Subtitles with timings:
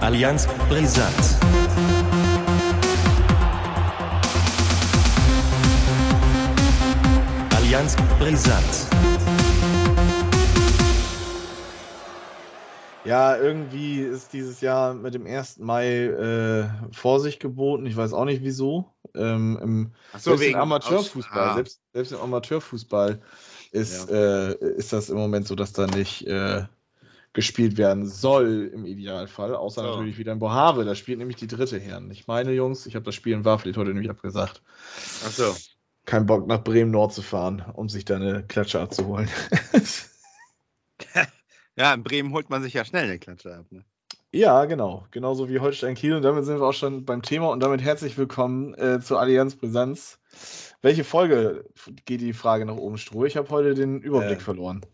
[0.00, 1.14] Allianz brisant.
[7.56, 8.86] Allianz brisant.
[13.04, 15.58] Ja, irgendwie ist dieses Jahr mit dem 1.
[15.58, 17.86] Mai äh, Vorsicht geboten.
[17.86, 18.92] Ich weiß auch nicht wieso.
[19.14, 21.54] Ähm, im, so, selbst wegen im Amateurfußball, Aus- ah.
[21.54, 23.20] selbst, selbst im Amateurfußball
[23.72, 26.64] ist, äh, ist das im Moment so, dass da nicht äh,
[27.32, 29.54] gespielt werden soll im Idealfall.
[29.54, 29.88] Außer So.
[29.90, 30.84] natürlich wieder in Bohave.
[30.84, 32.10] Da spielt nämlich die dritte Herren.
[32.10, 34.62] Ich meine, Jungs, ich habe das Spiel in Warfleet heute nämlich abgesagt.
[35.24, 35.54] Ach so.
[36.06, 39.28] Kein Bock nach Bremen Nord zu fahren, um sich da eine Klatsche abzuholen.
[41.76, 43.64] Ja, in Bremen holt man sich ja schnell eine Klatsche ab.
[43.70, 43.84] Ne?
[44.32, 45.06] Ja, genau.
[45.12, 46.14] Genauso wie Holstein Kiel.
[46.14, 49.54] Und damit sind wir auch schon beim Thema und damit herzlich willkommen äh, zur Allianz
[49.56, 50.18] Brisanz.
[50.82, 51.64] Welche Folge
[52.04, 53.24] geht die Frage nach oben, Stroh?
[53.24, 54.42] Ich habe heute den Überblick Äh.
[54.42, 54.84] verloren.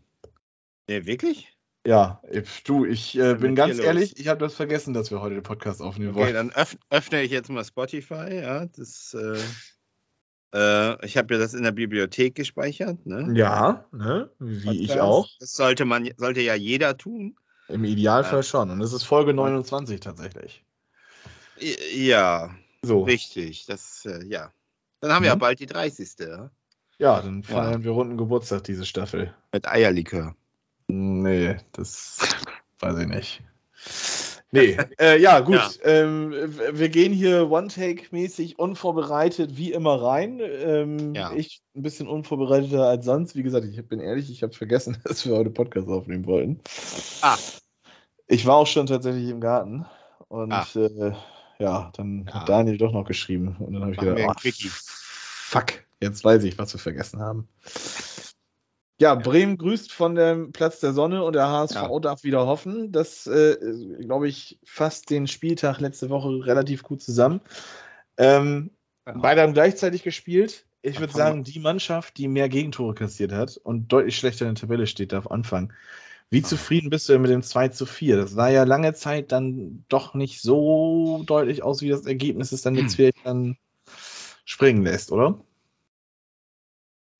[0.87, 1.56] Nee, wirklich?
[1.87, 5.35] Ja, ich- du, ich äh, bin ganz ehrlich, ich habe das vergessen, dass wir heute
[5.35, 6.33] den Podcast aufnehmen Okay, wollen.
[6.33, 8.41] dann öff öffne ich jetzt mal Spotify.
[8.41, 9.15] Ja, das.
[9.17, 9.37] Äh,
[10.53, 13.05] äh, ich habe ja das in der Bibliothek gespeichert.
[13.05, 13.31] Ne?
[13.37, 14.29] Ja, ne?
[14.39, 14.99] wie ich Podcast.
[15.07, 15.29] auch.
[15.39, 17.37] Das sollte man, sollte ja jeder tun.
[17.69, 18.43] Im Idealfall Ja.
[18.43, 18.69] schon.
[18.69, 20.65] Und es ist Folge 29 tatsächlich.
[21.93, 23.03] Ja, So.
[23.03, 23.65] richtig.
[23.65, 24.51] Das, äh, ja.
[24.99, 25.39] Dann haben wir ja Mhm.
[25.39, 26.19] bald die 30.
[26.19, 26.51] Ja?
[26.97, 29.33] Ja, dann feiern wir runden Geburtstag diese Staffel.
[29.53, 30.35] Mit Eierlikör.
[30.87, 32.17] Nee, das
[32.79, 33.41] weiß ich nicht.
[34.51, 35.55] Nee, äh, ja, gut.
[35.55, 35.69] Ja.
[35.83, 36.31] Ähm,
[36.71, 40.39] wir gehen hier One-Take-mäßig unvorbereitet wie immer rein.
[40.41, 41.33] Ähm, Ja.
[41.33, 43.35] Ich ein bisschen unvorbereiteter als sonst.
[43.35, 46.61] Wie gesagt, ich bin ehrlich, ich habe vergessen, dass wir heute Podcast aufnehmen wollten.
[47.21, 47.37] Ah.
[48.27, 49.85] Ich war auch schon tatsächlich im Garten
[50.29, 50.65] und Ah.
[50.75, 51.11] äh,
[51.59, 52.33] ja, dann Ja.
[52.33, 55.65] hat Daniel doch noch geschrieben und dann habe ich gedacht, oh, fuck,
[56.01, 57.47] jetzt weiß ich, was wir vergessen haben.
[58.99, 61.99] Ja, Bremen grüßt von dem Platz der Sonne und der HSV Ja.
[61.99, 62.91] darf wieder hoffen.
[62.91, 63.55] Das, äh,
[63.99, 67.41] glaube ich, fasst den Spieltag letzte Woche relativ gut zusammen.
[68.17, 68.71] Ähm,
[69.05, 69.13] Ja.
[69.15, 70.65] Beide haben gleichzeitig gespielt.
[70.81, 74.61] Ich würde sagen, die Mannschaft, die mehr Gegentore kassiert hat und deutlich schlechter in der
[74.61, 75.73] Tabelle steht, darf anfangen.
[76.29, 78.17] Wie zufrieden bist du denn mit dem 2 zu 4?
[78.17, 82.63] Das sah ja lange Zeit dann doch nicht so deutlich aus, wie das Ergebnis es
[82.63, 83.57] dann jetzt vielleicht dann
[84.43, 85.39] springen lässt, oder?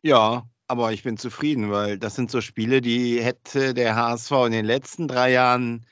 [0.02, 4.52] Ja, aber ich bin zufrieden, weil das sind so Spiele, die hätte der HSV in
[4.52, 5.86] den letzten drei Jahren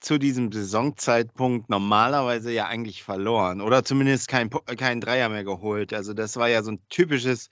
[0.00, 5.92] zu diesem Saisonzeitpunkt normalerweise ja eigentlich verloren oder zumindest kein, keinen Dreier mehr geholt.
[5.92, 7.48] Also das war ja so ein typisches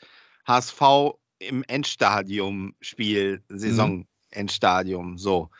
[0.46, 0.80] HSV
[1.38, 5.50] im Endstadium-Spiel, Saison-Endstadium, so.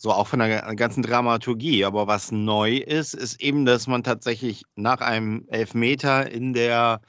[0.00, 1.84] So auch von der ganzen Dramaturgie.
[1.84, 7.00] Aber was neu ist, ist eben, dass man tatsächlich nach einem Elfmeter in der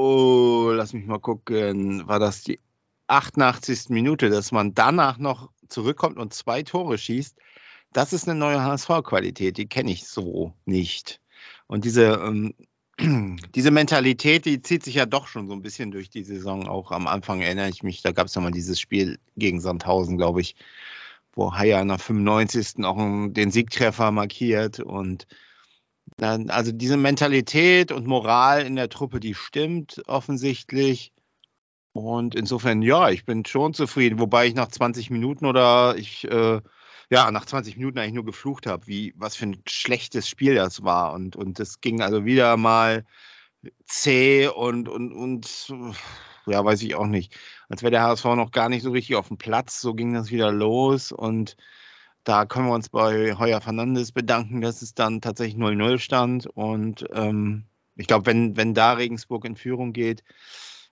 [0.00, 2.06] Oh, lass mich mal gucken.
[2.06, 2.60] War das die
[3.08, 3.88] 88.
[3.88, 7.36] Minute, dass man danach noch zurückkommt und zwei Tore schießt?
[7.92, 11.20] Das ist eine neue HSV-Qualität, die kenne ich so nicht.
[11.66, 12.54] Und diese, ähm,
[13.56, 16.68] diese Mentalität, die zieht sich ja doch schon so ein bisschen durch die Saison.
[16.68, 20.16] Auch am Anfang erinnere ich mich, da gab es ja mal dieses Spiel gegen Sandhausen,
[20.16, 20.54] glaube ich,
[21.32, 22.84] wo Haier nach 95.
[22.84, 22.98] auch
[23.30, 25.26] den Siegtreffer markiert und
[26.20, 31.12] also diese Mentalität und Moral in der Truppe, die stimmt offensichtlich.
[31.92, 36.60] Und insofern, ja, ich bin schon zufrieden, wobei ich nach 20 Minuten oder ich, äh,
[37.10, 40.82] ja, nach 20 Minuten eigentlich nur geflucht habe, wie, was für ein schlechtes Spiel das
[40.82, 41.12] war.
[41.12, 43.04] Und, und das ging also wieder mal
[43.86, 45.74] zäh und, und, und,
[46.46, 47.36] ja, weiß ich auch nicht.
[47.68, 49.80] Als wäre der HSV noch gar nicht so richtig auf dem Platz.
[49.80, 51.56] So ging das wieder los und
[52.28, 56.46] da können wir uns bei Heuer Fernandes bedanken, dass es dann tatsächlich 0-0 stand.
[56.46, 57.64] Und ähm,
[57.96, 60.22] ich glaube, wenn, wenn da Regensburg in Führung geht,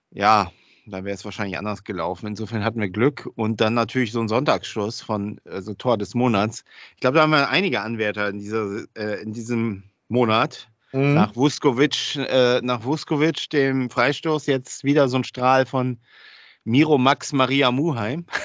[0.09, 0.51] ja,
[0.87, 2.25] dann wäre es wahrscheinlich anders gelaufen.
[2.25, 3.29] Insofern hatten wir Glück.
[3.35, 6.63] Und dann natürlich so ein Sonntagsschuss von also Tor des Monats.
[6.95, 10.69] Ich glaube, da haben wir einige Anwärter in, dieser, äh, in diesem Monat.
[10.91, 11.13] Mhm.
[11.13, 15.99] Nach Vuskovic, äh, nach Vuskovic, dem Freistoß, jetzt wieder so ein Strahl von
[16.67, 18.25] Miro Max Maria Muheim.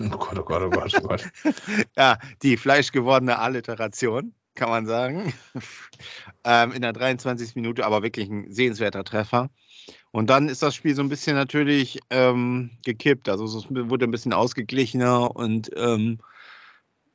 [0.00, 1.30] Oh Gott, oh Gott, oh Gott, oh Gott.
[1.96, 5.32] Ja, die fleischgewordene Alliteration, kann man sagen.
[6.44, 7.54] ähm, in der 23.
[7.54, 9.50] Minute, aber wirklich ein sehenswerter Treffer.
[10.10, 13.28] Und dann ist das Spiel so ein bisschen natürlich ähm, gekippt.
[13.28, 16.18] Also es wurde ein bisschen ausgeglichener und ähm,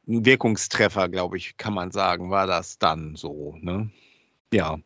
[0.08, 3.58] ein Wirkungstreffer, glaube ich, kann man sagen, war das dann so.
[3.60, 3.90] Ne?
[4.54, 4.78] Ja.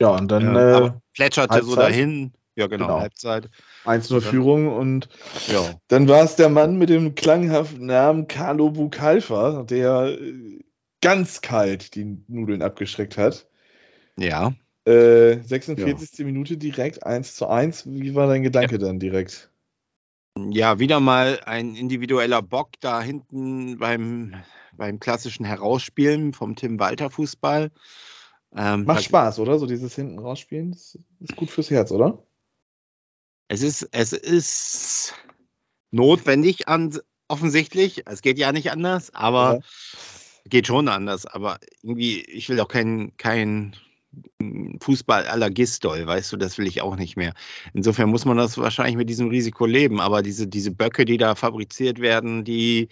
[0.00, 1.90] Ja, und dann ja äh, plätscherte so Halbzeit.
[1.90, 2.32] dahin.
[2.60, 3.00] Ja, genau, Genau.
[3.00, 3.48] Halbzeit.
[3.84, 5.08] 1-0 Führung und
[5.48, 5.80] Ja.
[5.88, 10.60] Dann war es der Mann mit dem klanghaften Namen Carlo Bucalfa, der äh,
[11.00, 13.48] ganz kalt die Nudeln abgeschreckt hat.
[14.18, 14.52] Ja.
[14.84, 16.26] Äh, 46.
[16.26, 17.86] Minute direkt 1 zu 1.
[17.86, 19.50] Wie war dein Gedanke dann direkt?
[20.36, 24.34] Ja, wieder mal ein individueller Bock da hinten beim,
[24.76, 27.70] beim klassischen Herausspielen vom Tim Walter Fußball.
[28.56, 29.58] Ähm, Macht Spaß, oder?
[29.58, 32.22] So dieses hinten rausspielen, das ist gut fürs Herz, oder?
[33.50, 35.12] Es ist, es ist
[35.90, 38.04] notwendig an, offensichtlich.
[38.06, 39.60] Es geht ja nicht anders, aber ja.
[40.48, 41.26] geht schon anders.
[41.26, 43.74] Aber irgendwie, ich will auch kein, kein
[44.80, 47.34] Fußball aller Gistol, weißt du, das will ich auch nicht mehr.
[47.74, 50.00] Insofern muss man das wahrscheinlich mit diesem Risiko leben.
[50.00, 52.86] Aber diese, diese Böcke, die da fabriziert werden, die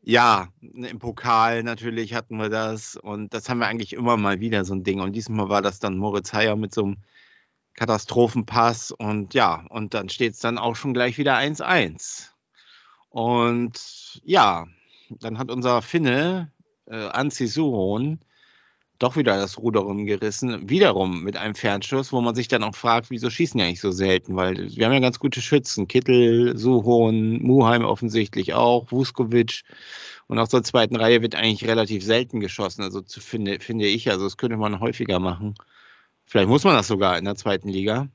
[0.00, 4.64] ja, im Pokal natürlich hatten wir das und das haben wir eigentlich immer mal wieder
[4.64, 5.00] so ein Ding.
[5.00, 6.96] Und diesmal war das dann Moritz Heyer mit so einem
[7.74, 12.30] Katastrophenpass und ja, und dann steht es dann auch schon gleich wieder 1-1.
[13.10, 14.66] Und ja,
[15.08, 16.52] dann hat unser Finne,
[16.86, 18.20] äh, Anzi Suhon,
[18.98, 23.10] doch wieder das Ruder rumgerissen, wiederum mit einem Fernschuss, wo man sich dann auch fragt,
[23.10, 27.42] wieso schießen die eigentlich so selten, weil wir haben ja ganz gute Schützen, Kittel, Suhon,
[27.42, 29.62] Muheim offensichtlich auch, Vuskovic
[30.28, 34.10] und aus der zweiten Reihe wird eigentlich relativ selten geschossen, also zu, finde, finde ich,
[34.10, 35.54] also das könnte man häufiger machen.
[36.26, 38.08] Vielleicht muss man das sogar in der zweiten Liga,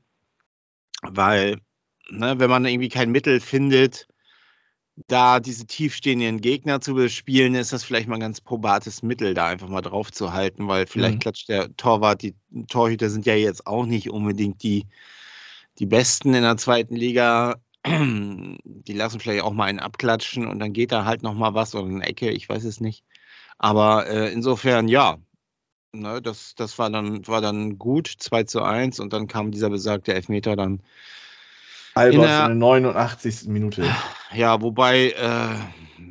[1.02, 1.60] weil,
[2.10, 4.08] ne, wenn man irgendwie kein Mittel findet,
[5.06, 9.46] da diese tiefstehenden Gegner zu bespielen, ist das vielleicht mal ein ganz probates Mittel, da
[9.46, 11.20] einfach mal drauf zu halten, weil vielleicht mhm.
[11.20, 12.34] klatscht der Torwart, die
[12.68, 14.86] Torhüter sind ja jetzt auch nicht unbedingt die,
[15.78, 17.56] die Besten in der zweiten Liga.
[17.86, 21.74] Die lassen vielleicht auch mal einen abklatschen und dann geht da halt noch mal was
[21.74, 23.04] oder eine Ecke, ich weiß es nicht.
[23.56, 25.16] Aber äh, insofern, ja,
[25.92, 29.70] ne, das, das war dann, war dann gut, 2 zu 1 und dann kam dieser
[29.70, 30.82] besagte Elfmeter dann
[31.94, 33.48] Albers in der, in der 89.
[33.48, 33.84] Minute.
[34.32, 35.56] Ja, wobei, äh,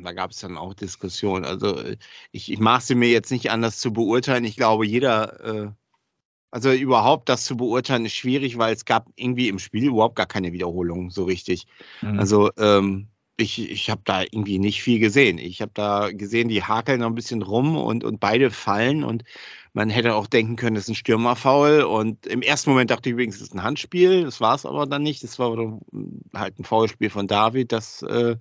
[0.02, 1.44] da gab es dann auch Diskussionen.
[1.44, 1.82] Also
[2.32, 4.44] ich, ich maße mir jetzt nicht an, das zu beurteilen.
[4.44, 5.70] Ich glaube, jeder, äh,
[6.50, 10.26] also überhaupt das zu beurteilen, ist schwierig, weil es gab irgendwie im Spiel überhaupt gar
[10.26, 11.66] keine Wiederholung so richtig.
[12.02, 12.18] Mhm.
[12.18, 15.38] Also ähm, ich, ich habe da irgendwie nicht viel gesehen.
[15.38, 19.24] Ich habe da gesehen, die hakeln noch ein bisschen rum und, und beide fallen und
[19.72, 21.82] man hätte auch denken können, das ist ein Stürmerfoul.
[21.82, 24.24] Und im ersten Moment dachte ich übrigens, es ist ein Handspiel.
[24.24, 25.22] Das war es aber dann nicht.
[25.22, 25.56] Das war
[26.34, 28.36] halt ein Foulspiel von David, das äh,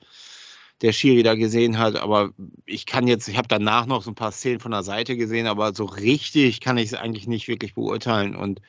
[0.82, 1.98] der Schiri da gesehen hat.
[1.98, 2.32] Aber
[2.66, 5.48] ich kann jetzt, ich habe danach noch so ein paar Szenen von der Seite gesehen,
[5.48, 8.36] aber so richtig kann ich es eigentlich nicht wirklich beurteilen.
[8.36, 8.62] Und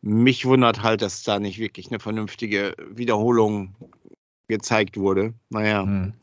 [0.00, 3.76] mich wundert halt, dass da nicht wirklich eine vernünftige Wiederholung
[4.48, 5.34] gezeigt wurde.
[5.50, 5.82] Naja.
[5.82, 6.14] Hm.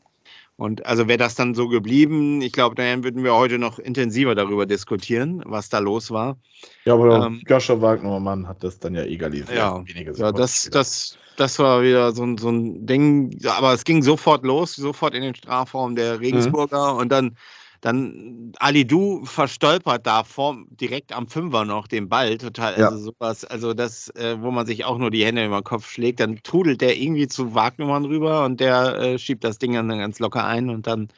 [0.60, 4.34] Und also wäre das dann so geblieben, ich glaube, dann würden wir heute noch intensiver
[4.34, 6.36] darüber diskutieren, was da los war.
[6.84, 9.56] Ja, aber ähm, Joscha Wagner Mann hat das dann ja egalisiert.
[9.56, 9.82] Ja,
[10.18, 14.44] ja das, das, das war wieder so ein, so ein Ding, aber es ging sofort
[14.44, 16.98] los, sofort in den Strafraum der Regensburger mhm.
[16.98, 17.36] und dann
[17.80, 23.02] dann Ali Du verstolpert da vor, direkt am Fünfer noch den Ball, total, also ja.
[23.02, 26.20] sowas, also das, äh, wo man sich auch nur die Hände über den Kopf schlägt,
[26.20, 30.18] dann trudelt der irgendwie zu Wagnummern rüber und der äh, schiebt das Ding dann ganz
[30.18, 31.08] locker ein und dann,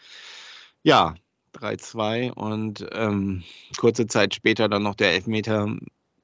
[0.83, 1.15] ja,
[1.55, 3.43] 3-2 und ähm,
[3.77, 5.77] kurze Zeit später dann noch der Elfmeter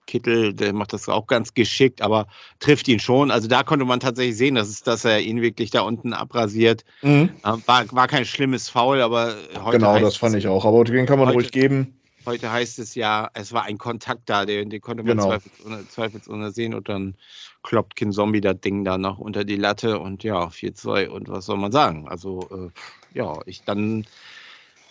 [0.08, 2.26] Kittel, der macht das auch ganz geschickt, aber
[2.58, 3.30] trifft ihn schon.
[3.30, 6.84] Also da konnte man tatsächlich sehen, dass, es, dass er ihn wirklich da unten abrasiert.
[7.02, 7.30] Mhm.
[7.42, 9.78] War, war kein schlimmes Foul, aber heute.
[9.78, 10.64] Genau, das fand ich auch.
[10.64, 11.94] Aber den kann man heute, ruhig geben.
[12.26, 15.28] Heute heißt es ja, es war ein Kontakt da, den, den konnte man genau.
[15.28, 17.14] zweifelsohne, zweifelsohne sehen und dann
[17.62, 21.46] kloppt Kin Zombie das Ding da noch unter die Latte und ja, 4-2 und was
[21.46, 22.08] soll man sagen?
[22.08, 24.06] Also, äh, ja, ich dann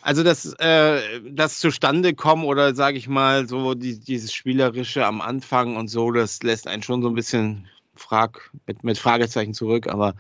[0.08, 5.20] also das, äh, das zustande kommen oder sage ich mal so die, dieses spielerische am
[5.20, 9.88] Anfang und so, das lässt einen schon so ein bisschen frag mit, mit Fragezeichen zurück.
[9.88, 10.16] Aber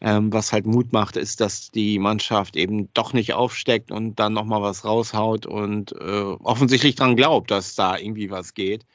[0.00, 4.34] ähm, was halt Mut macht, ist, dass die Mannschaft eben doch nicht aufsteckt und dann
[4.34, 8.86] noch mal was raushaut und äh, offensichtlich dran glaubt, dass da irgendwie was geht,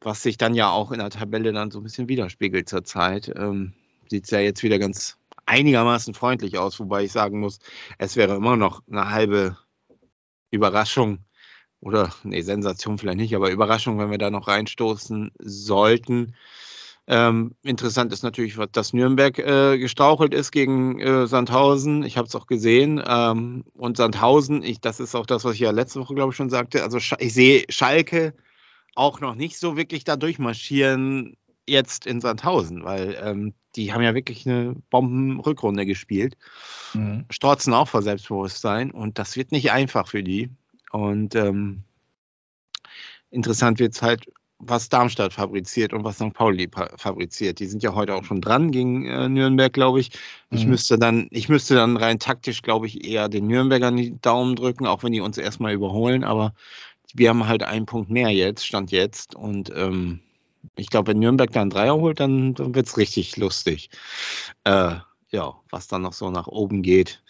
[0.00, 3.28] was sich dann ja auch in der Tabelle dann so ein bisschen widerspiegelt zurzeit.
[3.34, 3.72] Ähm,
[4.08, 7.58] Sieht es ja jetzt wieder ganz einigermaßen freundlich aus, wobei ich sagen muss,
[7.98, 9.56] es wäre immer noch eine halbe
[10.54, 11.18] Überraschung
[11.80, 16.34] oder, nee, Sensation vielleicht nicht, aber Überraschung, wenn wir da noch reinstoßen sollten.
[17.06, 22.02] Ähm, interessant ist natürlich, dass Nürnberg äh, gestrauchelt ist gegen äh, Sandhausen.
[22.02, 23.02] Ich habe es auch gesehen.
[23.06, 26.36] Ähm, und Sandhausen, ich, das ist auch das, was ich ja letzte Woche, glaube ich,
[26.36, 26.82] schon sagte.
[26.82, 28.32] Also ich sehe Schalke
[28.94, 31.36] auch noch nicht so wirklich da durchmarschieren
[31.68, 36.36] jetzt in Sandhausen, weil ähm, die haben ja wirklich eine Bombenrückrunde gespielt.
[36.94, 37.24] Mhm.
[37.30, 40.50] Strotzen auch vor Selbstbewusstsein und das wird nicht einfach für die.
[40.90, 41.82] Und ähm,
[43.30, 44.26] interessant wird es halt,
[44.58, 46.32] was Darmstadt fabriziert und was St.
[46.32, 47.58] Pauli fabriziert.
[47.58, 50.10] Die sind ja heute auch schon dran gegen äh, Nürnberg, glaube ich.
[50.50, 50.70] Ich mhm.
[50.70, 54.86] müsste dann, ich müsste dann rein taktisch, glaube ich, eher den Nürnbergern die Daumen drücken,
[54.86, 56.24] auch wenn die uns erstmal überholen.
[56.24, 56.54] Aber
[57.12, 59.34] wir haben halt einen Punkt mehr jetzt, stand jetzt.
[59.34, 60.20] Und ähm,
[60.76, 63.90] ich glaube, wenn Nürnberg dann Dreier holt, dann, dann wird es richtig lustig.
[64.64, 64.96] Äh,
[65.30, 67.22] ja, was dann noch so nach oben geht.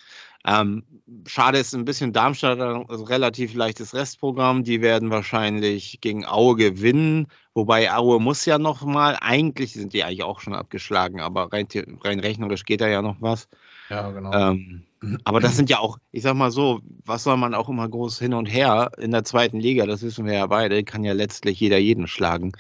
[0.47, 0.85] Ähm,
[1.27, 4.63] schade ist ein bisschen Darmstadt, also relativ leichtes Restprogramm.
[4.63, 7.29] Die werden wahrscheinlich gegen Aue gewinnen.
[7.55, 11.67] Wobei Aue muss ja noch mal, eigentlich sind die eigentlich auch schon abgeschlagen, aber rein,
[12.03, 13.49] rein rechnerisch geht da ja noch was.
[13.91, 14.33] Ja, genau.
[14.33, 14.85] Ähm,
[15.25, 18.19] aber das sind ja auch, ich sag mal so, was soll man auch immer groß
[18.19, 21.61] hin und her in der zweiten Liga, das wissen wir ja beide, kann ja letztlich
[21.61, 22.53] jeder jeden schlagen.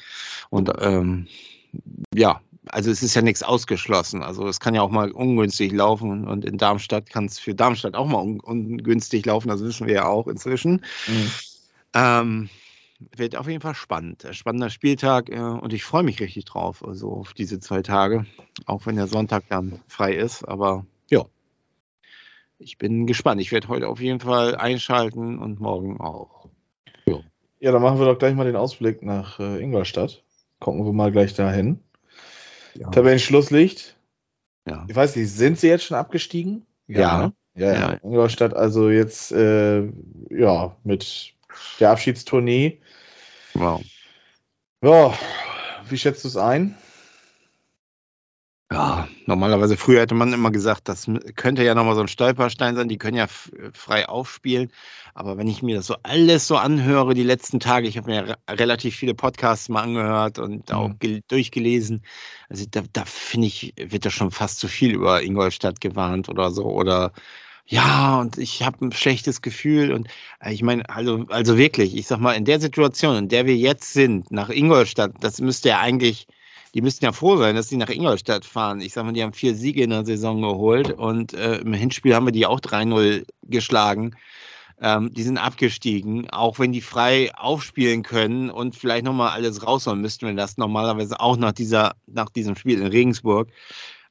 [0.50, 1.26] Und ähm,
[2.14, 4.22] ja, also es ist ja nichts ausgeschlossen.
[4.22, 7.94] Also es kann ja auch mal ungünstig laufen und in Darmstadt kann es für Darmstadt
[7.94, 10.82] auch mal un ungünstig laufen, das wissen wir ja auch inzwischen.
[11.06, 11.30] Mhm.
[11.94, 12.48] Ähm,
[13.16, 14.26] wird auf jeden Fall spannend.
[14.32, 18.26] Spannender Spieltag äh, und ich freue mich richtig drauf, also auf diese zwei Tage,
[18.66, 20.46] auch wenn der Sonntag dann frei ist.
[20.46, 21.24] Aber ja,
[22.58, 23.40] ich bin gespannt.
[23.40, 26.48] Ich werde heute auf jeden Fall einschalten und morgen auch.
[27.06, 27.18] Ja,
[27.60, 30.22] ja dann machen wir doch gleich mal den Ausblick nach äh, Ingolstadt.
[30.60, 31.80] Gucken wir mal gleich dahin.
[32.74, 32.90] Ja.
[32.90, 33.96] Tabellenschlusslicht.
[34.66, 34.86] Ja.
[34.88, 36.64] Ich weiß nicht, sind sie jetzt schon abgestiegen?
[36.86, 37.32] Ja.
[37.54, 37.92] Ja, ja, ja.
[38.02, 39.82] Ingolstadt also jetzt äh,
[40.30, 41.34] ja mit
[41.80, 42.80] der Abschiedstournee.
[43.54, 43.82] Wow.
[44.82, 45.14] Ja,
[45.88, 46.76] wie schätzt du es ein?
[48.72, 51.06] Ja, normalerweise früher hätte man immer gesagt, das
[51.36, 53.26] könnte ja nochmal so ein Stolperstein sein, die können ja
[53.72, 54.72] frei aufspielen.
[55.12, 58.26] Aber wenn ich mir das so alles so anhöre, die letzten Tage, ich habe mir
[58.26, 61.20] ja relativ viele Podcasts mal angehört und auch mhm.
[61.28, 62.02] durchgelesen,
[62.48, 66.50] also da, da finde ich, wird da schon fast zu viel über Ingolstadt gewarnt oder
[66.50, 66.64] so.
[66.64, 67.12] Oder
[67.66, 69.92] ja, und ich habe ein schlechtes Gefühl.
[69.92, 70.08] Und
[70.40, 73.56] äh, ich meine, also, also wirklich, ich sag mal, in der Situation, in der wir
[73.56, 76.26] jetzt sind, nach Ingolstadt, das müsste ja eigentlich
[76.74, 78.80] die müssten ja froh sein, dass sie nach Ingolstadt fahren.
[78.80, 82.14] Ich sage mal, die haben vier Siege in der Saison geholt und äh, im Hinspiel
[82.14, 84.16] haben wir die auch 3-0 geschlagen.
[84.80, 90.00] Ähm, die sind abgestiegen, auch wenn die frei aufspielen können und vielleicht nochmal alles rausholen,
[90.00, 93.48] müssten wir das normalerweise auch nach, dieser, nach diesem Spiel in Regensburg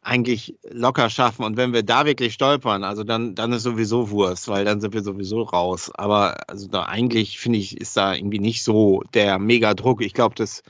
[0.01, 1.43] eigentlich locker schaffen.
[1.43, 4.93] Und wenn wir da wirklich stolpern, also dann, dann ist sowieso Wurst, weil dann sind
[4.93, 5.91] wir sowieso raus.
[5.93, 10.01] Aber also da eigentlich finde ich, ist da irgendwie nicht so der Mega-Druck.
[10.01, 10.63] Ich glaube, das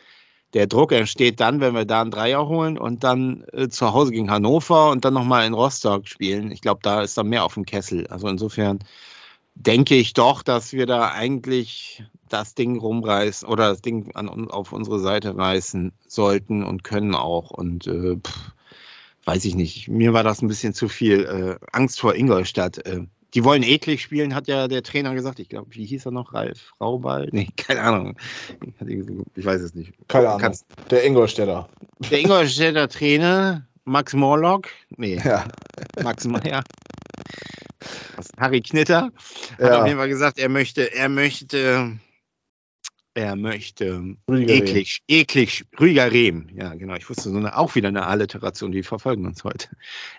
[0.53, 4.11] der Druck entsteht dann, wenn wir da einen Dreier holen und dann äh, zu Hause
[4.11, 6.51] gegen Hannover und dann nochmal in Rostock spielen.
[6.51, 8.07] Ich glaube, da ist dann mehr auf dem Kessel.
[8.07, 8.79] Also insofern
[9.55, 14.73] denke ich doch, dass wir da eigentlich das Ding rumreißen oder das Ding an, auf
[14.73, 17.51] unsere Seite reißen sollten und können auch.
[17.51, 18.51] Und äh, pff,
[19.25, 19.87] weiß ich nicht.
[19.87, 22.85] Mir war das ein bisschen zu viel äh, Angst vor Ingolstadt.
[22.85, 25.39] Äh, die wollen eklig spielen, hat ja der Trainer gesagt.
[25.39, 26.33] Ich glaube, wie hieß er noch?
[26.33, 27.29] Ralf Raubal?
[27.31, 28.17] Nee, keine Ahnung.
[29.35, 29.93] Ich weiß es nicht.
[30.07, 30.41] Keine Ahnung.
[30.41, 31.67] Kannst, der Ingolstädter.
[32.11, 34.69] Der Ingolstädter Trainer, Max Morlock.
[34.97, 35.19] Nee.
[35.23, 35.45] Ja.
[36.03, 36.63] Max Meyer.
[38.37, 39.11] Harry Knitter
[39.57, 39.81] hat ja.
[39.81, 41.99] auf jeden Fall gesagt, er möchte, er möchte,
[43.13, 45.19] er möchte Rüdiger eklig, Rehm.
[45.19, 46.49] eklig, Rüdiger Rehm.
[46.55, 46.95] Ja, genau.
[46.95, 49.69] Ich wusste so eine, auch wieder eine Alliteration, die verfolgen uns heute.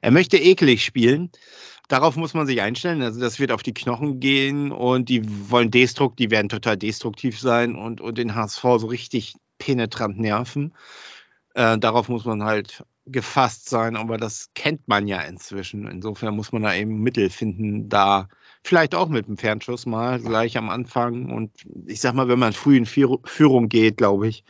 [0.01, 1.31] Er möchte eklig spielen
[1.89, 3.03] darauf muss man sich einstellen.
[3.03, 7.39] Also das wird auf die Knochen gehen und die wollen destrukt, die werden total destruktiv
[7.39, 10.75] sein und, und den HSV so richtig penetrant nerven.
[11.55, 15.87] Äh, darauf muss man halt gefasst sein, aber das kennt man ja inzwischen.
[15.87, 18.29] Insofern muss man da eben Mittel finden, da
[18.65, 21.31] vielleicht auch mit dem Fernschuss mal gleich am Anfang.
[21.31, 21.53] Und
[21.87, 24.45] ich sag mal, wenn man früh in Führung geht, glaube ich,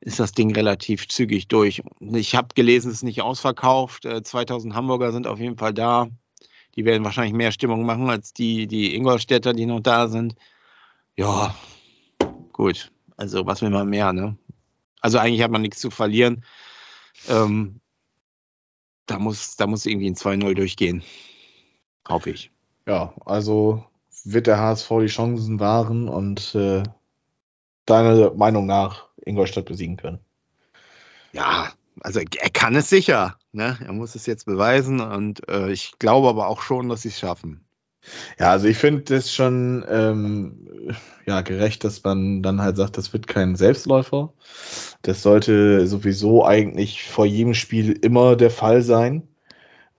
[0.00, 1.82] ist das Ding relativ zügig durch.
[2.00, 4.04] Ich habe gelesen, es ist nicht ausverkauft.
[4.04, 6.08] 2000 äh, Hamburger sind auf jeden Fall da.
[6.76, 10.34] Die werden wahrscheinlich mehr Stimmung machen als die, die Ingolstädter, die noch da sind.
[11.16, 11.54] Ja,
[12.52, 12.90] gut.
[13.16, 14.38] Also was will man mehr, ne?
[15.00, 16.44] Also eigentlich hat man nichts zu verlieren.
[17.28, 17.80] Ähm,
[19.06, 21.02] da, muss, da muss irgendwie ein 2-0 durchgehen.
[22.08, 22.50] Hoffe ich.
[22.86, 23.84] Ja, also
[24.24, 26.82] wird der HSV die Chancen wahren und äh,
[27.86, 30.20] deiner Meinung nach Ingolstadt besiegen können.
[31.32, 33.38] Ja, also er kann es sicher.
[33.52, 33.78] Ne?
[33.84, 37.18] Er muss es jetzt beweisen und äh, ich glaube aber auch schon, dass sie es
[37.18, 37.64] schaffen.
[38.38, 43.12] Ja, also ich finde es schon ähm, ja, gerecht, dass man dann halt sagt, das
[43.12, 44.32] wird kein Selbstläufer.
[45.02, 49.28] Das sollte sowieso eigentlich vor jedem Spiel immer der Fall sein.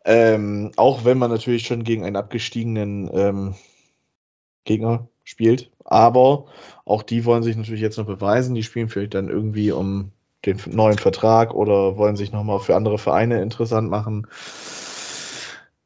[0.05, 3.55] Ähm, auch wenn man natürlich schon gegen einen abgestiegenen ähm,
[4.65, 5.72] Gegner spielt.
[5.86, 6.45] Aber
[6.86, 8.55] auch die wollen sich natürlich jetzt noch beweisen.
[8.55, 10.12] Die spielen vielleicht dann irgendwie um
[10.45, 14.27] den neuen Vertrag oder wollen sich nochmal für andere Vereine interessant machen.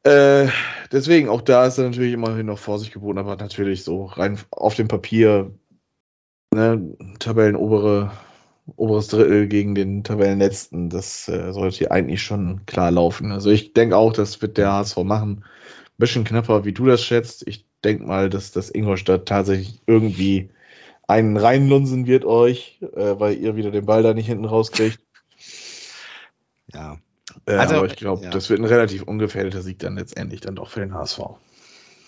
[0.02, 0.48] Äh,
[0.90, 4.74] deswegen, auch da ist er natürlich immerhin noch Vorsicht geboten, aber natürlich so rein auf
[4.74, 5.52] dem Papier,
[6.54, 8.10] ne, Tabellenobere,
[8.76, 13.32] oberes Drittel gegen den Tabellenletzten, das äh, sollte hier eigentlich schon klar laufen.
[13.32, 15.44] Also ich denke auch, das wird der HSV machen.
[15.44, 17.46] Ein bisschen knapper, wie du das schätzt.
[17.46, 20.50] Ich denke mal, dass das Ingolstadt tatsächlich irgendwie
[21.06, 25.00] einen reinlunsen wird euch, äh, weil ihr wieder den Ball da nicht hinten rauskriegt.
[26.70, 26.98] Ja,
[27.46, 28.30] Äh, also, aber ich glaube, ja.
[28.30, 31.20] das wird ein relativ ungefährdeter Sieg dann letztendlich dann doch für den HSV.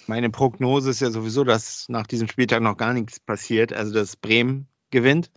[0.07, 3.73] Meine Prognose ist ja sowieso, dass nach diesem Spieltag noch gar nichts passiert.
[3.73, 5.31] Also, dass Bremen gewinnt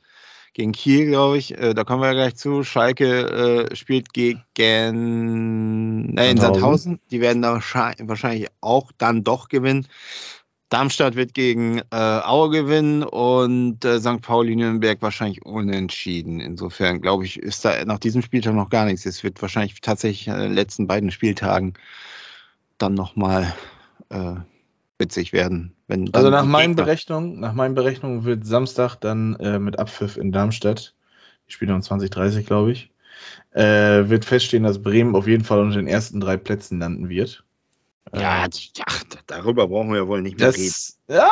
[0.53, 1.57] gegen Kiel, glaube ich.
[1.57, 2.63] Äh, da kommen wir ja gleich zu.
[2.63, 6.99] Schalke äh, spielt gegen äh, in Sandhausen.
[7.11, 9.87] Die werden da wahrscheinlich auch dann doch gewinnen.
[10.69, 14.21] Darmstadt wird gegen äh, Aue gewinnen und äh, St.
[14.21, 16.39] Pauli Nürnberg wahrscheinlich unentschieden.
[16.39, 19.05] Insofern glaube ich, ist da nach diesem Spieltag noch gar nichts.
[19.05, 21.73] Es wird wahrscheinlich tatsächlich an den letzten beiden Spieltagen
[22.79, 23.53] dann nochmal
[24.09, 24.35] äh,
[25.03, 25.75] witzig werden.
[26.13, 30.95] Also nach meinen Berechnungen, nach meinen Berechnungen wird Samstag dann äh, mit Abpfiff in Darmstadt,
[31.47, 32.89] die spielen um 2030, glaube ich,
[33.51, 37.43] äh, wird feststehen, dass Bremen auf jeden Fall unter den ersten drei Plätzen landen wird.
[38.13, 38.85] Ja, ja,
[39.27, 41.19] darüber brauchen wir ja wohl nicht mehr das, reden.
[41.19, 41.31] Ja,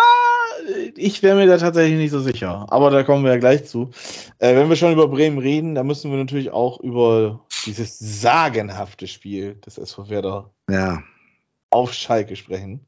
[0.96, 2.66] ich wäre mir da tatsächlich nicht so sicher.
[2.70, 3.92] Aber da kommen wir ja gleich zu.
[4.40, 9.08] Äh, wenn wir schon über Bremen reden, dann müssen wir natürlich auch über dieses sagenhafte
[9.08, 11.04] Spiel des SV Werder ja.
[11.70, 12.86] auf Schalke sprechen.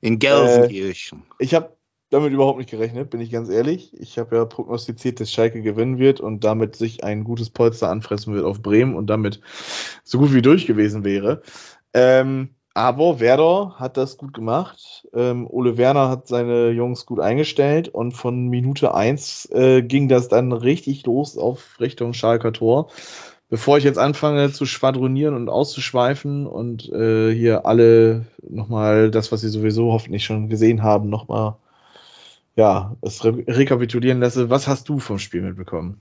[0.00, 1.24] In Gelsenkirchen.
[1.38, 1.76] Äh, ich habe
[2.10, 3.92] damit überhaupt nicht gerechnet, bin ich ganz ehrlich.
[3.98, 8.34] Ich habe ja prognostiziert, dass Schalke gewinnen wird und damit sich ein gutes Polster anfressen
[8.34, 9.40] wird auf Bremen und damit
[10.04, 11.42] so gut wie durch gewesen wäre.
[11.92, 15.08] Ähm, aber Werder hat das gut gemacht.
[15.14, 20.28] Ähm, Ole Werner hat seine Jungs gut eingestellt und von Minute 1 äh, ging das
[20.28, 22.90] dann richtig los auf Richtung Schalker Tor.
[23.48, 29.40] Bevor ich jetzt anfange zu schwadronieren und auszuschweifen und äh, hier alle nochmal das, was
[29.40, 31.56] sie sowieso hoffentlich schon gesehen haben, nochmal
[32.56, 36.00] ja, es re rekapitulieren lasse, was hast du vom Spiel mitbekommen?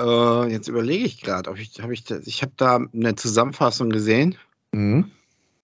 [0.00, 4.36] Äh, jetzt überlege ich gerade, ob ich, habe ich, ich habe da eine Zusammenfassung gesehen.
[4.72, 5.10] Mhm.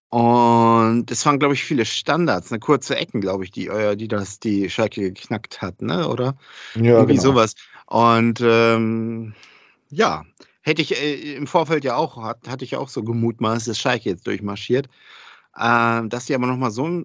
[0.08, 4.08] Und es waren, glaube ich, viele Standards, eine kurze Ecken, glaube ich, die, äh, die
[4.08, 6.08] das die Schalke geknackt hat, ne?
[6.08, 6.36] Oder?
[6.76, 7.30] Ja, Irgendwie genau.
[7.30, 7.54] sowas.
[7.86, 9.34] Und ähm,
[9.90, 10.24] ja,
[10.62, 14.08] hätte ich äh, im Vorfeld ja auch, hat, hatte ich auch so gemutmaßt, dass Schalke
[14.08, 14.88] jetzt durchmarschiert.
[15.56, 17.04] Äh, dass sie aber nochmal so,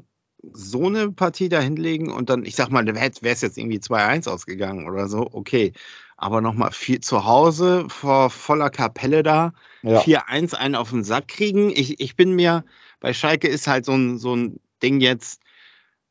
[0.53, 4.29] so eine Partie da hinlegen und dann, ich sag mal, wäre es jetzt irgendwie 2-1
[4.29, 5.73] ausgegangen oder so, okay
[6.21, 10.01] aber nochmal viel zu Hause vor voller Kapelle da, ja.
[10.01, 11.69] 4-1 einen auf den Sack kriegen.
[11.69, 12.65] Ich, ich bin mir,
[12.99, 15.41] bei Schalke ist halt so ein, so ein Ding jetzt,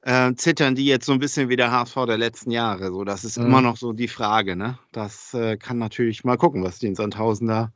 [0.03, 2.91] äh, zittern die jetzt so ein bisschen wie der HSV der letzten Jahre.
[2.91, 3.47] So, das ist mhm.
[3.47, 4.57] immer noch so die Frage.
[4.57, 4.79] Ne?
[4.93, 7.73] Das äh, kann natürlich mal gucken, was die in Sandhausen da,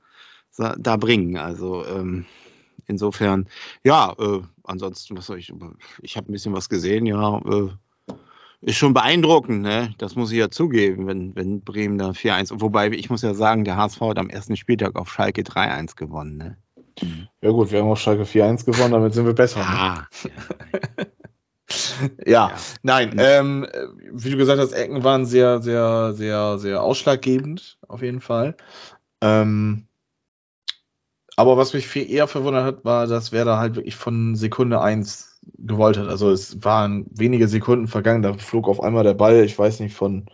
[0.57, 1.37] da bringen.
[1.37, 2.27] Also ähm,
[2.87, 3.49] insofern,
[3.85, 5.53] ja, äh, ansonsten, was soll ich,
[6.01, 7.71] ich habe ein bisschen was gesehen, ja, äh,
[8.63, 9.93] ist schon beeindruckend, ne?
[9.99, 12.61] Das muss ich ja zugeben, wenn, wenn Bremen da 4-1.
[12.61, 16.37] Wobei, ich muss ja sagen, der HSV hat am ersten Spieltag auf Schalke 3-1 gewonnen,
[16.37, 16.57] ne?
[17.41, 19.61] Ja, gut, wir haben auf Schalke 4-1 gewonnen, damit sind wir besser.
[19.61, 20.31] Ja, ne?
[21.07, 21.07] ja.
[22.27, 22.53] Ja.
[22.83, 23.67] nein, ähm,
[24.13, 28.57] wie du gesagt hast, Ecken waren sehr, sehr, sehr, sehr ausschlaggebend, auf jeden Fall.
[29.21, 29.87] Ähm,
[31.37, 35.41] aber was mich viel eher verwundert hat, war, dass Werder halt wirklich von Sekunde 1
[35.59, 36.09] gewollt hat.
[36.09, 39.95] Also es waren wenige Sekunden vergangen, da flog auf einmal der Ball, ich weiß nicht,
[39.95, 40.27] von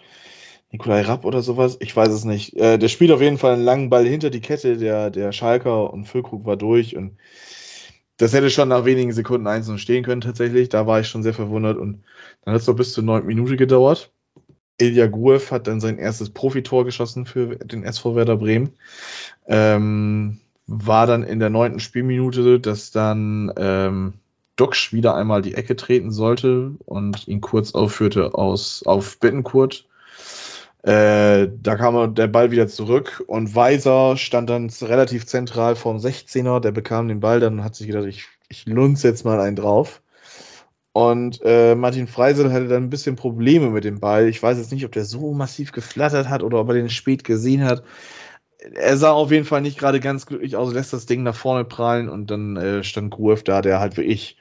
[0.70, 2.56] Nikolai Rapp oder sowas, ich weiß es nicht.
[2.56, 5.92] Äh, der spielt auf jeden Fall einen langen Ball hinter die Kette, der, der Schalker
[5.92, 7.16] und Füllkrug war durch und
[8.18, 10.68] das hätte schon nach wenigen Sekunden einzeln stehen können tatsächlich.
[10.68, 12.02] Da war ich schon sehr verwundert und
[12.44, 14.12] dann hat es noch bis zur neunten Minute gedauert.
[14.80, 18.74] Ilya Guev hat dann sein erstes Profitor geschossen für den SV Werder Bremen.
[19.46, 24.14] Ähm, war dann in der neunten Spielminute, dass dann ähm,
[24.56, 29.86] Duxch wieder einmal die Ecke treten sollte und ihn kurz aufführte aus, auf Bittenkurt.
[30.82, 36.60] Äh, da kam der Ball wieder zurück und Weiser stand dann relativ zentral vorm 16er.
[36.60, 40.02] Der bekam den Ball, dann hat sich gedacht, ich, ich lunz jetzt mal einen drauf.
[40.92, 44.28] Und äh, Martin Freisel hatte dann ein bisschen Probleme mit dem Ball.
[44.28, 47.24] Ich weiß jetzt nicht, ob der so massiv geflattert hat oder ob er den spät
[47.24, 47.82] gesehen hat
[48.58, 51.64] er sah auf jeden Fall nicht gerade ganz glücklich aus, lässt das Ding nach vorne
[51.64, 54.36] prallen und dann äh, stand Gruev da, der halt wie ich,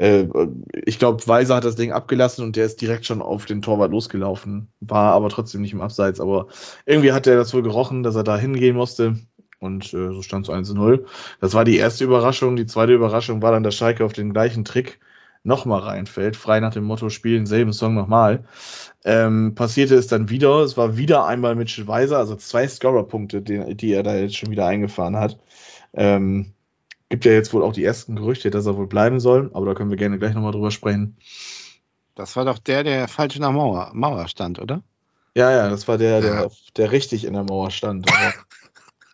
[0.00, 0.26] äh,
[0.72, 3.90] ich glaube, Weiser hat das Ding abgelassen und der ist direkt schon auf den Torwart
[3.90, 6.46] losgelaufen, war aber trotzdem nicht im Abseits, aber
[6.86, 9.16] irgendwie hat er das wohl gerochen, dass er da hingehen musste
[9.58, 11.04] und äh, so stand es 1-0.
[11.40, 14.64] Das war die erste Überraschung, die zweite Überraschung war dann, dass Schalke auf den gleichen
[14.64, 15.00] Trick
[15.42, 18.44] nochmal reinfällt, frei nach dem Motto, spielen selben Song nochmal.
[19.04, 23.74] Ähm, passierte es dann wieder, es war wieder einmal Mitchell Weiser, also zwei Scorer-Punkte, die,
[23.74, 25.38] die, er da jetzt schon wieder eingefahren hat.
[25.92, 26.54] Ähm,
[27.10, 29.74] gibt ja jetzt wohl auch die ersten Gerüchte, dass er wohl bleiben soll, aber da
[29.74, 31.18] können wir gerne gleich nochmal drüber sprechen.
[32.14, 34.82] Das war doch der, der falsch in der Mauer, Mauer stand, oder?
[35.34, 38.06] Ja, ja, das war der, der, der richtig in der Mauer stand.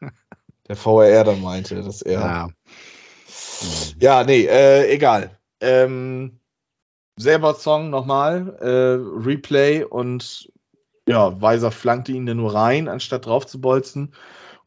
[0.69, 2.21] der VRR dann meinte, dass er.
[2.21, 2.49] Ja,
[3.99, 5.31] ja nee, äh, egal.
[5.61, 6.39] Ähm,
[7.17, 10.51] selber Song nochmal, äh, Replay und
[11.09, 14.13] ja, Weiser flankte ihn dann nur rein, anstatt drauf zu bolzen.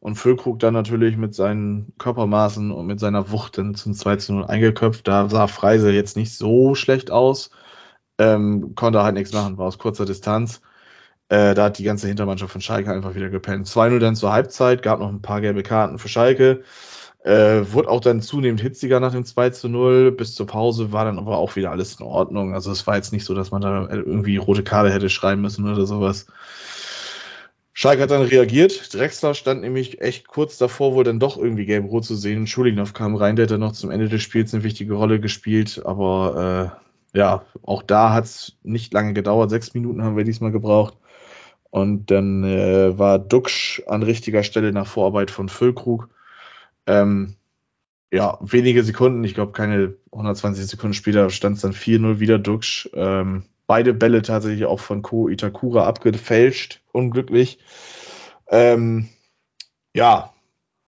[0.00, 4.32] Und Füllkrug dann natürlich mit seinen Körpermaßen und mit seiner Wucht dann zum 2 zu
[4.32, 5.06] 0 eingeköpft.
[5.06, 7.50] Da sah Freise jetzt nicht so schlecht aus.
[8.18, 10.62] Ähm, konnte halt nichts machen, war aus kurzer Distanz.
[11.28, 13.66] Äh, da hat die ganze Hintermannschaft von Schalke einfach wieder gepennt.
[13.68, 16.62] 2-0 dann zur Halbzeit, gab noch ein paar gelbe Karten für Schalke.
[17.22, 20.12] Äh, wurde auch dann zunehmend hitziger nach dem 2 zu 0.
[20.12, 22.54] Bis zur Pause war dann aber auch wieder alles in Ordnung.
[22.54, 25.70] Also es war jetzt nicht so, dass man da irgendwie rote Karte hätte schreiben müssen
[25.70, 26.26] oder sowas.
[27.80, 28.92] Schalke hat dann reagiert.
[28.92, 32.46] Drexler stand nämlich echt kurz davor, wohl dann doch irgendwie gelb-rot zu sehen.
[32.46, 35.80] Schulinov kam rein, der hat dann noch zum Ende des Spiels eine wichtige Rolle gespielt.
[35.86, 36.76] Aber
[37.14, 39.48] äh, ja, auch da hat es nicht lange gedauert.
[39.48, 40.98] Sechs Minuten haben wir diesmal gebraucht.
[41.70, 46.10] Und dann äh, war Duxch an richtiger Stelle nach Vorarbeit von Füllkrug.
[46.86, 47.36] Ähm,
[48.12, 52.90] ja, wenige Sekunden, ich glaube keine 120 Sekunden später stand es dann 4-0 wieder Duxch.
[52.92, 57.60] Ähm, beide Bälle tatsächlich auch von Ko Itakura abgefälscht, unglücklich.
[58.48, 59.08] Ähm,
[59.94, 60.34] ja,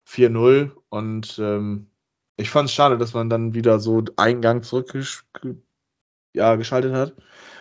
[0.09, 1.91] 4-0 und ähm,
[2.37, 5.61] ich fand es schade, dass man dann wieder so einen Gang zurückgeschaltet
[6.33, 7.13] ja, hat.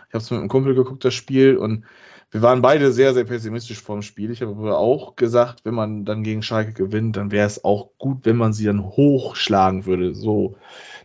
[0.09, 1.85] Ich habe es mit einem Kumpel geguckt, das Spiel, und
[2.31, 4.31] wir waren beide sehr, sehr pessimistisch vorm Spiel.
[4.31, 7.91] Ich habe aber auch gesagt, wenn man dann gegen Schalke gewinnt, dann wäre es auch
[7.99, 10.15] gut, wenn man sie dann hochschlagen würde.
[10.15, 10.57] So,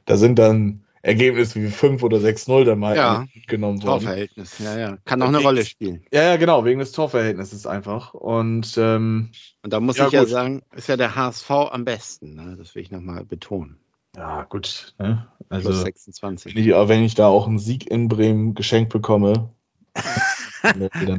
[0.05, 4.03] da sind dann Ergebnisse wie 5 oder 6-0 dann mal ja, genommen worden.
[4.03, 4.97] Torverhältnis, ja, ja.
[5.05, 6.03] Kann auch eine Rolle spielen.
[6.11, 8.15] Ja, ja, genau, wegen des Torverhältnisses einfach.
[8.15, 9.29] Und, ähm,
[9.61, 12.33] Und da muss ja, ich ja sagen, ist ja der HSV am besten.
[12.33, 12.55] Ne?
[12.57, 13.77] Das will ich nochmal betonen.
[14.15, 14.95] Ja, gut.
[14.97, 15.27] Ne?
[15.49, 16.55] Also, Plus 26.
[16.55, 19.51] Wenn ich, wenn ich da auch einen Sieg in Bremen geschenkt bekomme,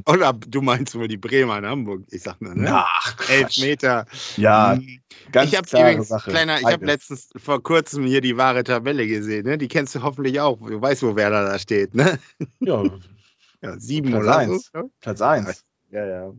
[0.06, 2.02] Oder du meinst wohl die Bremer in Hamburg?
[2.10, 2.68] Ich sag nur, ne?
[2.72, 4.06] Ach, Elf Meter.
[4.36, 5.00] Ja, hm.
[5.32, 6.30] ganz ich habe übrigens, Sache.
[6.30, 9.58] kleiner, ich habe letztens vor kurzem hier die wahre Tabelle gesehen, ne?
[9.58, 10.58] Die kennst du hoffentlich auch.
[10.58, 12.18] Du weißt, wo Werder da steht, ne?
[12.60, 12.82] Ja.
[13.62, 14.70] ja sieben Platz oder eins.
[14.72, 14.90] so.
[15.00, 15.64] Platz eins.
[15.90, 16.32] Ja, ja.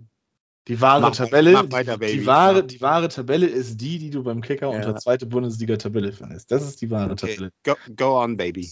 [0.67, 4.23] Die wahre Mach- Tabelle, mach weiter, die, wahre, die wahre Tabelle ist die, die du
[4.23, 4.75] beim Kicker Ja.
[4.75, 6.51] unter zweite Bundesliga-Tabelle findest.
[6.51, 7.35] Das ist die wahre Okay.
[7.35, 7.51] Tabelle.
[7.63, 8.69] Go, go on, baby.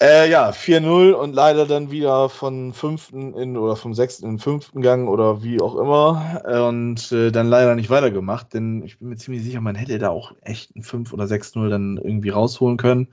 [0.00, 4.38] Äh, ja, 4-0 und leider dann wieder von fünften in oder vom sechsten in den
[4.40, 6.42] fünften Gang oder wie auch immer.
[6.44, 9.98] Äh, Und äh, dann leider nicht weitergemacht, denn ich bin mir ziemlich sicher, man hätte
[9.98, 13.08] da auch echt ein 5 oder 6-0 dann irgendwie rausholen können.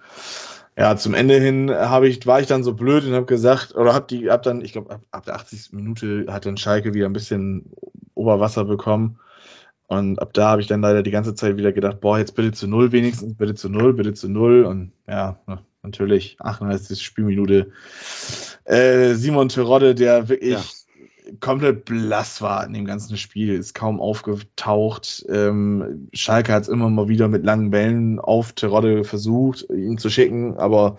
[0.77, 3.93] Ja, zum Ende hin habe ich, war ich dann so blöd und habe gesagt, oder
[3.93, 5.71] hab die, hab dann, ich glaube, ab, ab der 80.
[5.71, 7.71] Minute hat dann Schalke wieder ein bisschen
[8.25, 9.19] Oberwasser bekommen.
[9.87, 12.51] Und ab da habe ich dann leider die ganze Zeit wieder gedacht, boah, jetzt bitte
[12.51, 14.63] zu null wenigstens, bitte zu null, bitte zu null.
[14.63, 17.03] Und ja, na, natürlich, 38.
[17.03, 17.71] Spielminute.
[18.63, 21.31] Äh, Simon Terodde, der wirklich Ja.
[21.39, 25.23] komplett blass war in dem ganzen Spiel, ist kaum aufgetaucht.
[25.29, 30.09] Ähm, Schalke hat es immer mal wieder mit langen Bällen auf Terodde versucht, ihn zu
[30.09, 30.97] schicken, aber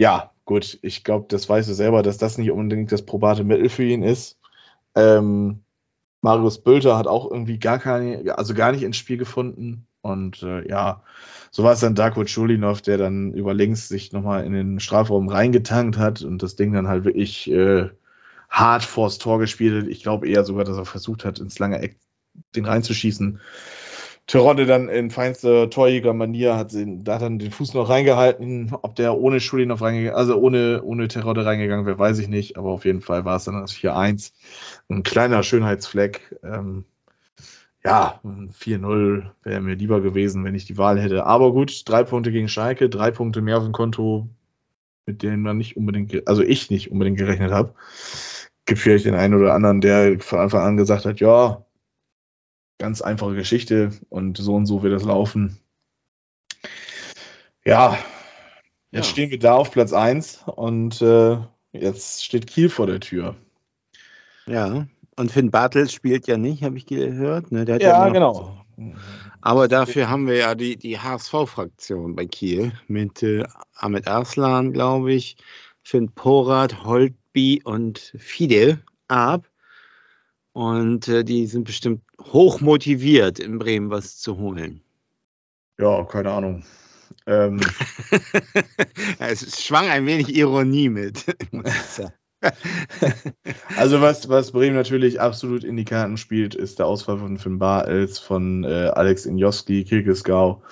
[0.00, 3.68] ja, gut, ich glaube, das weißt du selber, dass das nicht unbedingt das probate Mittel
[3.68, 4.38] für ihn ist.
[4.94, 5.60] Ähm,
[6.22, 9.86] Marius Bülter hat auch irgendwie gar keine, also gar nicht ins Spiel gefunden.
[10.02, 11.02] Und äh, ja,
[11.50, 15.28] so war es dann Darko Chulinov, der dann über links sich nochmal in den Strafraum
[15.28, 17.90] reingetankt hat und das Ding dann halt wirklich äh,
[18.48, 19.90] hart vors Tor gespielt hat.
[19.90, 21.98] Ich glaube eher sogar, dass er versucht hat, ins lange Eck
[22.56, 23.40] den reinzuschießen.
[24.30, 28.72] Terodde dann in feinster Torjäger-Manier hat, da hat dann den Fuß noch reingehalten.
[28.82, 32.56] Ob der ohne Schulinov reingegangen, also ohne, ohne Terodde reingegangen wäre, weiß ich nicht.
[32.56, 34.30] Aber auf jeden Fall war es dann das 4-1.
[34.88, 36.38] Ein kleiner Schönheitsfleck.
[36.44, 36.84] Ähm,
[37.84, 41.26] ja, ein 4-0 wäre mir lieber gewesen, wenn ich die Wahl hätte.
[41.26, 44.28] Aber gut, drei Punkte gegen Schalke, drei Punkte mehr auf dem Konto,
[45.06, 47.74] mit denen man nicht unbedingt, also ich nicht unbedingt gerechnet habe.
[48.64, 51.64] Gibt vielleicht den einen oder anderen, der von Anfang an gesagt hat, ja,
[52.80, 55.58] ganz einfache Geschichte und so und so wird das laufen.
[57.64, 57.96] Ja,
[58.90, 59.12] jetzt Ja.
[59.12, 61.36] stehen wir da auf Platz 1 und äh,
[61.72, 63.36] jetzt steht Kiel vor der Tür.
[64.46, 64.86] Ja.
[65.16, 67.52] Und Finn Bartels spielt ja nicht, habe ich gehört.
[67.52, 67.64] Ne?
[67.66, 68.56] Der hat Ja, noch- genau.
[69.42, 75.12] Aber dafür haben wir ja die, die HSV-Fraktion bei Kiel mit äh, Ahmed Arslan, glaube
[75.12, 75.36] ich,
[75.82, 79.49] Finn Porat, Holtby und Fide ab.
[80.52, 84.82] Und äh, die sind bestimmt hoch motiviert, in Bremen was zu holen.
[85.78, 86.64] Ja, keine Ahnung.
[87.26, 87.60] Ähm,
[89.18, 92.14] es schwang ein wenig Ironie mit, muss ich sagen.
[93.76, 97.58] Also was, was Bremen natürlich absolut in die Karten spielt, ist der Ausfall von Finn
[97.58, 100.62] Bartels, von äh, Alex Injoski, Kirkesgau,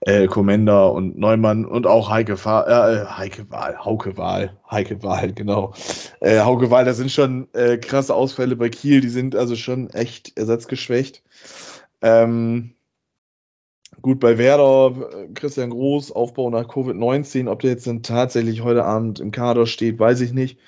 [0.00, 5.74] äh, und Neumann und auch Heike, Fa äh, Heike Wahl, Hauke Wahl, Heike Wahl, genau.
[6.20, 9.90] Äh, Hauke Wahl, das sind schon äh, krasse Ausfälle bei Kiel, die sind also schon
[9.90, 11.22] echt ersatzgeschwächt.
[12.00, 12.72] Ähm,
[14.00, 18.84] gut, bei Werder, äh, Christian Groß, Aufbau nach Covid-19, ob der jetzt dann tatsächlich heute
[18.84, 20.58] Abend im Kader steht, weiß ich nicht.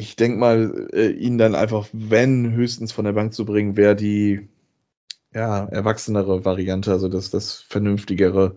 [0.00, 3.94] Ich denke mal, äh, ihn dann einfach, wenn, höchstens von der Bank zu bringen, wäre
[3.94, 4.48] die
[5.34, 8.56] ja, erwachsenere Variante, also das, das vernünftigere.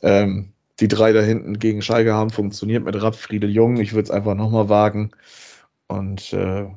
[0.00, 3.78] Ähm, die drei da hinten gegen Schalke haben funktioniert mit Rapp, Friedel Jung.
[3.78, 5.10] Ich würde es einfach nochmal wagen.
[5.88, 6.68] Und äh,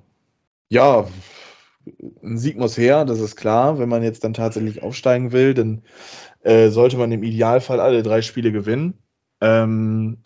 [0.70, 1.08] ja,
[2.24, 3.78] ein Sieg muss her, das ist klar.
[3.78, 5.84] Wenn man jetzt dann tatsächlich aufsteigen will, dann
[6.42, 8.96] äh, sollte man im Idealfall alle drei Spiele gewinnen.
[9.40, 10.18] Ähm,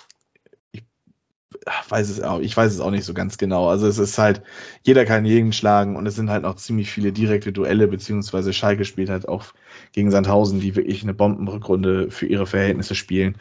[1.89, 3.69] weiß es auch, ich weiß es auch nicht so ganz genau.
[3.69, 4.41] Also es ist halt,
[4.83, 8.85] jeder kann jeden schlagen und es sind halt noch ziemlich viele direkte Duelle, beziehungsweise Schalke
[8.85, 9.45] spielt halt auch
[9.91, 13.37] gegen Sandhausen, die wirklich eine Bombenrückrunde für ihre Verhältnisse spielen.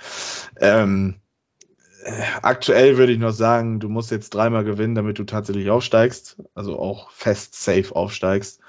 [0.61, 1.17] Ähm,
[2.43, 6.79] aktuell würde ich noch sagen, du musst jetzt dreimal gewinnen, damit du tatsächlich aufsteigst, also
[6.79, 8.61] auch fest safe aufsteigst.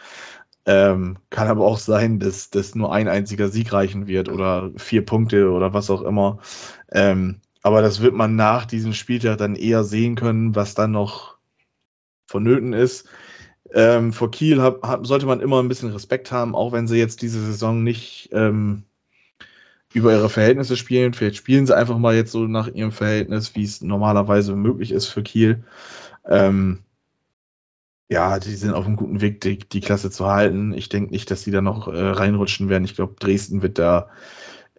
[0.66, 5.06] Ähm, kann aber auch sein, dass, dass nur ein einziger Sieg reichen wird oder vier
[5.06, 6.40] Punkte oder was auch immer.
[6.92, 11.36] Ähm, aber das wird man nach diesem Spieltag dann eher sehen können, was dann noch
[12.26, 13.10] vonnöten ist.
[13.74, 16.98] Ähm, vor Kiel hab, hab, sollte man immer ein bisschen Respekt haben, auch wenn sie
[16.98, 18.84] jetzt diese Saison nicht ähm,
[19.94, 21.14] über ihre Verhältnisse spielen.
[21.14, 25.08] Vielleicht spielen sie einfach mal jetzt so nach ihrem Verhältnis, wie es normalerweise möglich ist
[25.08, 25.66] für Kiel.
[26.26, 26.80] Ähm,
[28.08, 30.72] ja, die sind auf einem guten Weg, die, die Klasse zu halten.
[30.72, 32.86] Ich denke nicht, dass die da noch äh, reinrutschen werden.
[32.86, 34.10] Ich glaube, Dresden wird da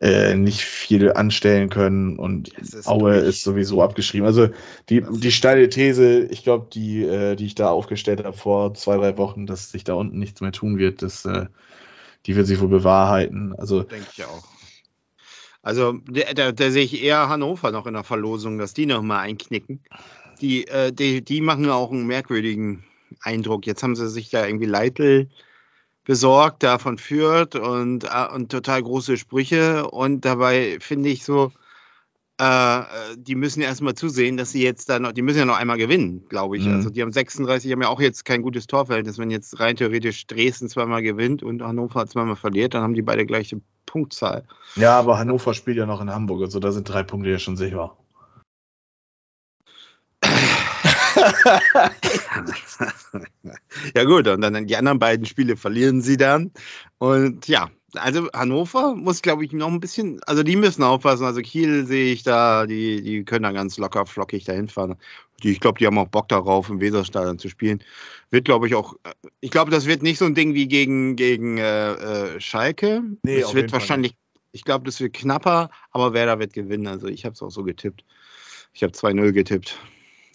[0.01, 3.29] äh, nicht viel anstellen können und ist Aue durch.
[3.29, 4.27] ist sowieso abgeschrieben.
[4.27, 4.49] Also
[4.89, 8.97] die, die steile These, ich glaube, die, äh, die ich da aufgestellt habe vor zwei,
[8.97, 11.47] drei Wochen, dass sich da unten nichts mehr tun wird, das, äh,
[12.27, 13.55] die wird sich wohl bewahrheiten.
[13.57, 14.45] Also denke ich auch.
[15.63, 19.83] Also da sehe ich eher Hannover noch in der Verlosung, dass die nochmal einknicken.
[20.41, 22.85] Die, äh, die, die machen auch einen merkwürdigen
[23.21, 23.67] Eindruck.
[23.67, 25.29] Jetzt haben sie sich da irgendwie Leitl
[26.09, 29.91] besorgt, davon führt und, äh, und total große Sprüche.
[29.91, 31.53] Und dabei finde ich so,
[32.39, 32.83] äh,
[33.19, 36.25] die müssen erstmal zusehen, dass sie jetzt da noch, die müssen ja noch einmal gewinnen,
[36.31, 36.65] glaube ich.
[36.65, 36.77] Mhm.
[36.77, 39.19] Also die haben 36, haben ja auch jetzt kein gutes Torverhältnis.
[39.19, 43.27] Wenn jetzt rein theoretisch Dresden zweimal gewinnt und Hannover zweimal verliert, dann haben die beide
[43.27, 44.45] gleiche Punktzahl.
[44.77, 47.59] Ja, aber Hannover spielt ja noch in Hamburg, also da sind drei Punkte ja schon
[47.59, 47.99] sicher.
[53.95, 56.53] ja gut, und dann die anderen beiden Spiele verlieren sie dann.
[56.99, 61.25] Und ja, also Hannover muss, glaube ich, noch ein bisschen, also die müssen aufpassen.
[61.25, 64.97] Also Kiel sehe ich da, die, die können da ganz locker flockig dahin fahren.
[65.43, 67.83] Die, ich glaube, die haben auch Bock darauf, im Weserstadion zu spielen.
[68.31, 68.95] Wird, glaube ich, auch,
[69.41, 73.03] ich glaube, das wird nicht so ein Ding wie gegen, gegen äh, äh Schalke.
[73.23, 74.15] Nee, es wird wahrscheinlich,
[74.53, 76.87] ich glaube, das wird knapper, aber Werder wird gewinnen.
[76.87, 78.05] Also ich habe es auch so getippt.
[78.75, 79.79] Ich habe 2-0 getippt.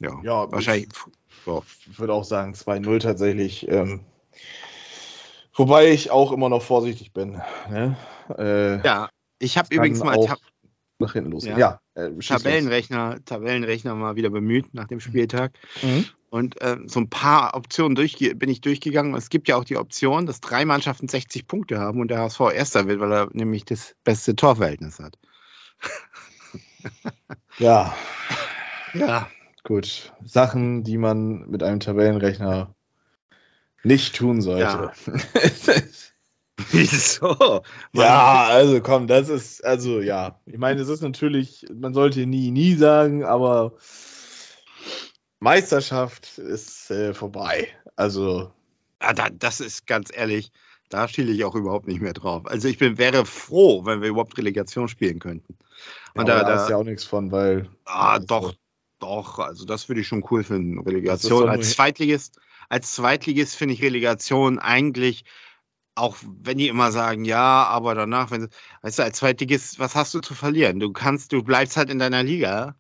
[0.02, 0.90] Ja, ja wahrscheinlich.
[1.46, 3.68] Ich, ich würde auch sagen 2-0 tatsächlich.
[3.68, 4.02] Ähm,
[5.54, 7.42] wobei ich auch immer noch vorsichtig bin.
[7.70, 7.98] Ne?
[8.38, 10.18] Äh, ja, ich habe übrigens mal
[11.00, 11.46] nach hinten los.
[11.46, 13.24] Ja, ja äh, Tabellenrechner.
[13.26, 15.54] Tabellenrechner mal wieder bemüht nach dem Spieltag.
[15.82, 16.06] Mhm.
[16.30, 19.14] Und äh, so ein paar Optionen bin ich durchgegangen.
[19.14, 22.40] Es gibt ja auch die Option, dass drei Mannschaften 60 Punkte haben und der HSV
[22.54, 25.20] Erster wird, weil er nämlich das beste Torverhältnis hat.
[27.60, 27.96] ja.
[28.96, 29.30] Ja.
[29.64, 32.76] Gut, Sachen, die man mit einem Tabellenrechner
[33.84, 34.92] nicht tun sollte.
[35.06, 35.14] Ja.
[36.72, 37.64] Wieso?
[37.94, 40.40] ja, also komm, das ist, also ja.
[40.46, 43.74] Ich meine, es ist natürlich, man sollte nie, nie sagen, aber
[45.40, 47.70] Meisterschaft ist äh, vorbei.
[47.96, 48.52] Also.
[49.02, 50.52] Ja, da, das ist ganz ehrlich,
[50.90, 52.46] da schiele ich auch überhaupt nicht mehr drauf.
[52.46, 55.58] Also ich bin, wäre froh, wenn wir überhaupt Relegation spielen könnten.
[56.14, 57.70] Und ja, da, da ist ja auch nichts von, weil.
[57.86, 58.54] Ah, doch,
[59.04, 60.80] doch, also das würde ich schon cool finden.
[60.80, 62.40] Relegation als Zweitligist,
[62.70, 65.26] als Zweitligist finde ich Relegation eigentlich,
[65.96, 68.50] auch wenn die immer sagen, ja, aber danach, wenn
[68.82, 70.80] weißt du, als Zweitligist, was hast du zu verlieren?
[70.80, 72.76] Du kannst, du bleibst halt in deiner Liga.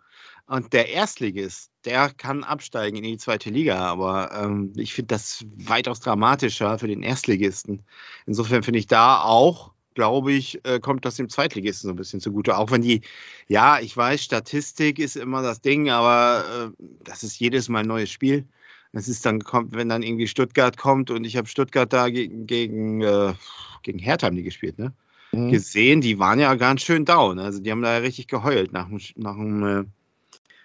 [0.45, 5.45] Und der Erstligist, der kann absteigen in die zweite Liga, aber ähm, ich finde das
[5.55, 7.83] weitaus dramatischer für den Erstligisten.
[8.25, 12.19] Insofern finde ich da auch glaube ich, äh, kommt das dem Zweitligisten so ein bisschen
[12.19, 12.57] zugute.
[12.57, 13.01] Auch wenn die,
[13.47, 17.87] ja, ich weiß, Statistik ist immer das Ding, aber äh, das ist jedes Mal ein
[17.87, 18.45] neues Spiel.
[18.93, 22.45] Das ist dann, kommt, wenn dann irgendwie Stuttgart kommt und ich habe Stuttgart da gegen,
[22.45, 23.33] gegen, äh,
[23.81, 24.93] gegen Hertha haben die gespielt, ne?
[25.31, 25.51] Mhm.
[25.51, 27.39] Gesehen, die waren ja ganz schön down.
[27.39, 29.83] Also die haben da ja richtig geheult nach, nach dem äh,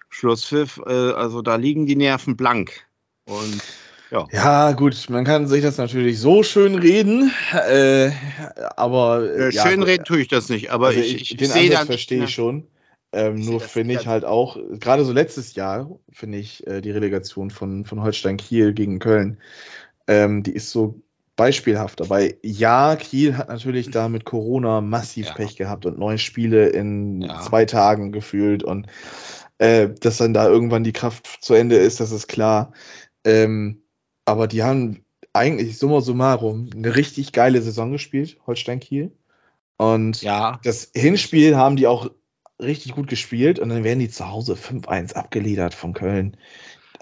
[0.09, 0.79] Schlusspfiff.
[0.85, 2.85] Äh, also da liegen die Nerven blank.
[3.25, 3.63] Und
[4.11, 4.27] ja.
[4.31, 8.11] ja, gut, man kann sich das natürlich so schön reden, äh,
[8.75, 9.29] aber.
[9.29, 11.85] Äh, ja, schön reden tue ich das nicht, aber also ich, ich, den sehe dann.
[11.85, 12.67] verstehe ich schon.
[13.11, 16.91] Ähm, ich nur finde ich halt auch, gerade so letztes Jahr, finde ich äh, die
[16.91, 19.39] Relegation von, von Holstein Kiel gegen Köln,
[20.07, 21.01] ähm, die ist so
[21.35, 22.01] beispielhaft.
[22.01, 25.33] Aber ja, Kiel hat natürlich da mit Corona massiv ja.
[25.33, 27.39] Pech gehabt und neun Spiele in ja.
[27.41, 28.87] zwei Tagen gefühlt und
[29.57, 32.73] äh, dass dann da irgendwann die Kraft zu Ende ist, das ist klar.
[33.23, 33.81] Ähm,
[34.29, 39.11] aber die haben eigentlich summa summarum eine richtig geile Saison gespielt, Holstein Kiel.
[39.77, 42.09] Und Ja, das Hinspiel haben die auch
[42.61, 46.37] richtig gut gespielt und dann werden die zu Hause 5-1 abgeliefert von Köln.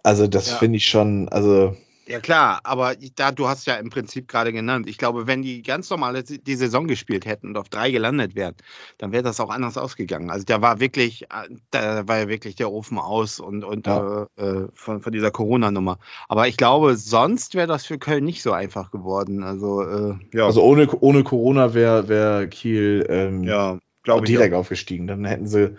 [0.04, 0.56] Also das Ja.
[0.58, 1.76] finde ich schon, also
[2.08, 4.88] ja klar, aber da du hast ja im Prinzip gerade genannt.
[4.88, 8.56] Ich glaube, wenn die ganz normal die Saison gespielt hätten und auf drei gelandet wären,
[8.98, 10.30] dann wäre das auch anders ausgegangen.
[10.30, 14.28] Also da war wirklich, äh, da war ja wirklich der Ofen aus und, und Ja.
[14.38, 16.00] äh, äh, von, von dieser Corona-Nummer.
[16.28, 19.44] Aber ich glaube, sonst wäre das für Köln nicht so einfach geworden.
[19.44, 25.08] Also äh, ja, Also ohne, ohne Corona wäre wär Kiel ähm, ja, direkt aufgestiegen.
[25.08, 25.76] Dann hätten sie,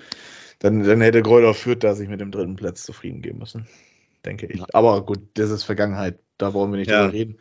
[0.59, 3.67] dann, dann hätte Gräuter Fürth da sich mit dem dritten Platz zufrieden geben müssen.
[4.29, 4.61] Denke ich.
[4.61, 4.67] Ja.
[4.75, 6.19] Aber gut, das ist Vergangenheit.
[6.37, 7.01] Da wollen wir nicht Ja.
[7.03, 7.39] drüber reden.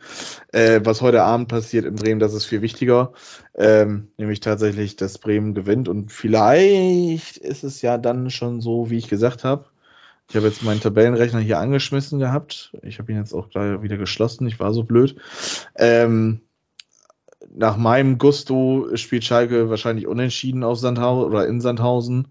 [0.52, 3.12] Äh, was heute Abend passiert in Bremen, das ist viel wichtiger.
[3.54, 5.88] Ähm, nämlich tatsächlich, dass Bremen gewinnt.
[5.88, 9.66] Und vielleicht ist es ja dann schon so, wie ich gesagt habe.
[10.30, 12.72] Ich habe jetzt meinen Tabellenrechner hier angeschmissen gehabt.
[12.82, 14.46] Ich habe ihn jetzt auch gleich wieder geschlossen.
[14.46, 15.16] Ich war so blöd.
[15.76, 16.40] Ähm,
[17.54, 22.28] nach meinem Gusto spielt Schalke wahrscheinlich unentschieden auf Sandhausen oder in Sandhausen.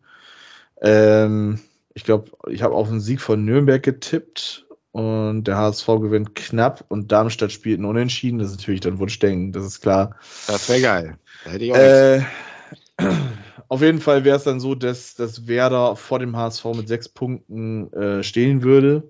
[0.82, 1.60] Ähm,
[1.98, 6.86] ich glaube, ich habe auf einen Sieg von Nürnberg getippt und der HSV gewinnt knapp
[6.90, 8.38] und Darmstadt spielt ein Unentschieden.
[8.38, 10.16] Das ist natürlich dann Wunschdenken, das ist klar.
[10.46, 11.18] Das wäre geil.
[11.44, 12.22] Hätte ich auch Äh,
[13.68, 17.10] auf jeden Fall wäre es dann so, dass, dass Werder vor dem HSV mit sechs
[17.10, 19.10] Punkten äh, stehen würde.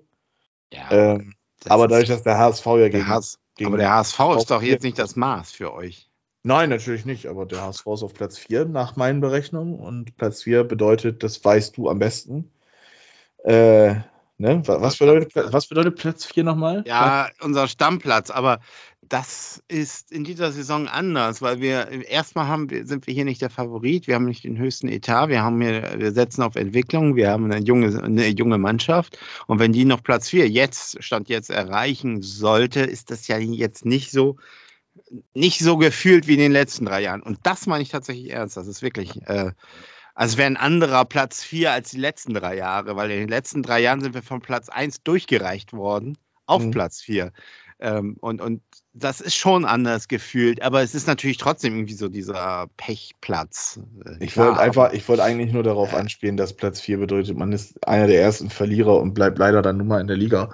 [0.72, 1.34] ja, Ähm,
[1.66, 4.82] aber dadurch, dass der HSV ja gegen, Hass, gegen aber der HSV ist doch jetzt
[4.82, 6.08] nicht das Maß für euch.
[6.42, 10.44] Nein, natürlich nicht, aber der HSV ist auf Platz 4 nach meinen Berechnungen und Platz
[10.44, 12.50] 4 bedeutet, das weißt du am besten.
[13.44, 13.94] Äh,
[14.38, 14.62] ne?
[14.66, 16.84] Wa- Was bedeutet, was bedeutet Platz 4 nochmal?
[16.86, 18.60] Ja, unser Stammplatz, aber
[19.02, 23.48] das ist in dieser Saison anders, weil wir erstmal haben, sind wir hier nicht der
[23.48, 27.30] Favorit, wir haben nicht den höchsten Etat, wir haben hier, wir setzen auf Entwicklung, wir
[27.30, 31.48] haben eine junge, eine junge Mannschaft und wenn die noch Platz 4 jetzt, Stand jetzt
[31.48, 34.36] erreichen sollte, ist das ja jetzt nicht so,
[35.32, 37.22] nicht so gefühlt wie in den letzten drei Jahren.
[37.22, 38.56] Und das meine ich tatsächlich ernst.
[38.58, 39.52] Das ist wirklich, äh,
[40.18, 43.62] also wäre ein anderer Platz 4 als die letzten drei Jahre, weil in den letzten
[43.62, 46.70] drei Jahren sind wir von Platz 1 durchgereicht worden auf Mhm.
[46.72, 47.32] Platz 4.
[47.80, 52.08] Ähm, und, und das ist schon anders gefühlt, aber es ist natürlich trotzdem irgendwie so
[52.08, 53.78] dieser Pechplatz.
[54.04, 57.52] Äh, Ich wollte einfach, ich wollte eigentlich nur darauf anspielen, dass Platz 4 bedeutet, man
[57.52, 60.52] ist einer der ersten Verlierer und bleibt leider dann nur mal in der Liga.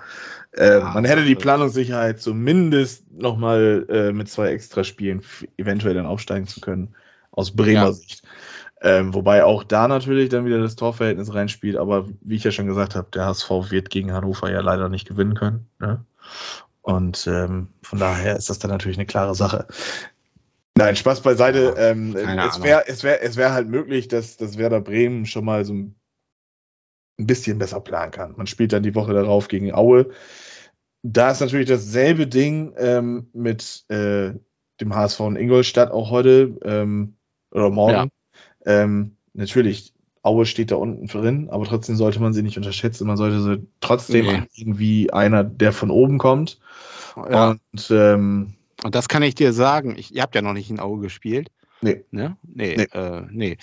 [0.53, 6.07] Äh, Ja, man hätte die Planungssicherheit zumindest nochmal äh, mit zwei Extraspielen f- eventuell dann
[6.07, 6.95] aufsteigen zu können,
[7.31, 7.93] aus Bremer Ja.
[7.93, 8.23] Sicht.
[8.81, 12.67] Ähm, wobei auch da natürlich dann wieder das Torverhältnis reinspielt, aber wie ich ja schon
[12.67, 15.69] gesagt habe, der HSV wird gegen Hannover ja leider nicht gewinnen können.
[15.79, 16.05] Ne?
[16.83, 19.67] Und ähm, von daher ist das dann natürlich eine klare Sache.
[20.77, 21.75] Nein, Spaß beiseite.
[21.77, 25.45] Ja, ähm, es wäre es wär, es wär halt möglich, dass, dass Werder Bremen schon
[25.45, 25.95] mal so ein
[27.17, 28.35] bisschen besser planen kann.
[28.37, 30.11] Man spielt dann die Woche darauf gegen Aue.
[31.03, 34.33] Da ist natürlich dasselbe Ding ähm, mit äh,
[34.81, 37.17] dem HSV in Ingolstadt auch heute ähm,
[37.51, 38.11] oder morgen.
[38.65, 43.07] Ähm, natürlich, Aue steht da unten drin, aber trotzdem sollte man sie nicht unterschätzen.
[43.07, 44.33] Man sollte sie trotzdem Nee.
[44.35, 46.59] angehen wie einer, der von oben kommt.
[47.17, 47.51] ja.
[47.73, 49.97] Und ähm, Und das kann ich dir sagen.
[49.99, 51.51] Ich, ihr habt ja noch nicht in Aue gespielt.
[51.83, 52.05] Nee.
[52.11, 52.37] Ne?
[52.43, 52.99] Nee, Nee.
[52.99, 53.59] Äh, nee.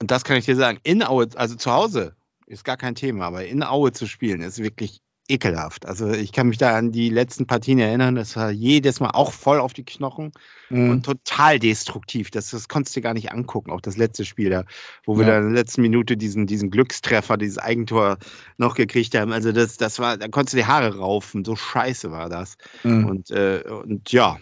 [0.00, 0.78] Und das kann ich dir sagen.
[0.82, 2.14] In Aue, also zu Hause,
[2.46, 5.86] ist gar kein Thema, aber in Aue zu spielen, ist wirklich ekelhaft.
[5.86, 9.32] Also ich kann mich da an die letzten Partien erinnern, das war jedes Mal auch
[9.32, 10.32] voll auf die Knochen
[10.70, 12.30] mh, und total destruktiv.
[12.30, 14.64] Das, das konntest du gar nicht angucken, auch das letzte Spiel da,
[15.04, 15.32] wo wir Ja.
[15.32, 18.18] da in der letzten Minute diesen, diesen Glückstreffer, dieses Eigentor
[18.56, 19.32] noch gekriegt haben.
[19.32, 21.44] Also das, das war, da konntest du die Haare raufen.
[21.44, 22.56] So scheiße war das.
[22.84, 23.06] mh.
[23.08, 24.38] Und, äh, und ja,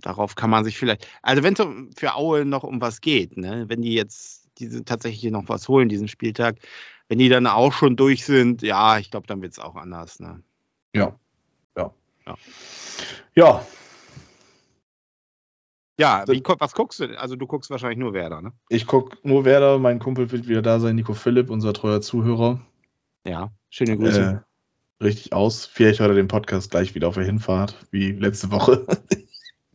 [0.00, 3.64] darauf kann man sich vielleicht, also wenn es für Aue noch um was geht, ne,
[3.68, 6.56] wenn die jetzt diese tatsächlich noch was holen, diesen Spieltag,
[7.08, 10.20] wenn die dann auch schon durch sind, ja, ich glaube, dann wird es auch anders.
[10.20, 10.42] Ne?
[10.94, 11.16] ja.
[11.76, 11.92] Ja.
[12.26, 12.36] Ja.
[13.34, 13.66] Ja,
[15.98, 17.06] Ja, wie, was guckst du?
[17.08, 17.16] denn?
[17.16, 18.52] Also du guckst wahrscheinlich nur Werder, ne?
[18.68, 19.78] ich gucke nur Werder.
[19.78, 22.60] Mein Kumpel wird wieder da sein, Nico Philipp, unser treuer Zuhörer.
[23.26, 24.42] Ja, schöne Grüße.
[25.00, 25.66] Äh, richtig aus.
[25.66, 28.86] Vielleicht hört er den Podcast gleich wieder auf der Hinfahrt, wie letzte Woche.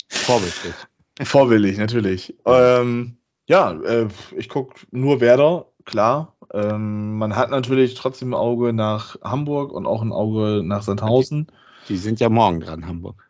[0.07, 0.73] Vorbildlich.
[1.21, 2.35] Vorbildlich, natürlich.
[2.45, 3.17] Ähm,
[3.47, 6.35] ja, äh, ich gucke nur Werder, klar.
[6.53, 11.47] Ähm, man hat natürlich trotzdem ein Auge nach Hamburg und auch ein Auge nach Sandhausen.
[11.89, 13.29] Die sind ja morgen dran, Hamburg.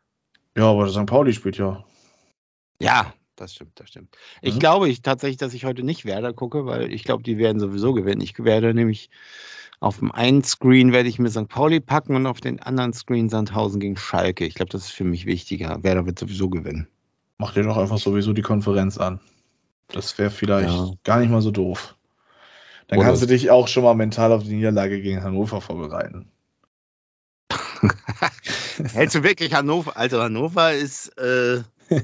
[0.58, 1.06] Ja, aber St.
[1.06, 1.84] Pauli spielt ja.
[2.80, 4.16] Ja, das stimmt, das stimmt.
[4.42, 4.60] Ich Mhm.
[4.60, 7.94] glaube ich, tatsächlich, dass ich heute nicht Werder gucke, weil ich glaube, die werden sowieso
[7.94, 8.22] gewinnen.
[8.22, 9.10] Ich werde nämlich
[9.80, 11.50] auf dem einen Screen werde ich mir St.
[11.50, 14.46] Pauli packen und auf den anderen Screen Sandhausen gegen Schalke.
[14.46, 15.84] Ich glaube, das ist für mich wichtiger.
[15.84, 16.88] Werder wird sowieso gewinnen.
[17.38, 19.20] Mach dir doch einfach sowieso die Konferenz an.
[19.94, 20.92] Das wäre vielleicht Ja.
[21.04, 21.96] gar nicht mal so doof.
[22.88, 26.30] Dann Oder- kannst du dich auch schon mal mental auf die Niederlage gegen Hannover vorbereiten.
[28.94, 29.96] Hältst du wirklich Hannover?
[29.98, 31.62] Also Hannover ist, äh,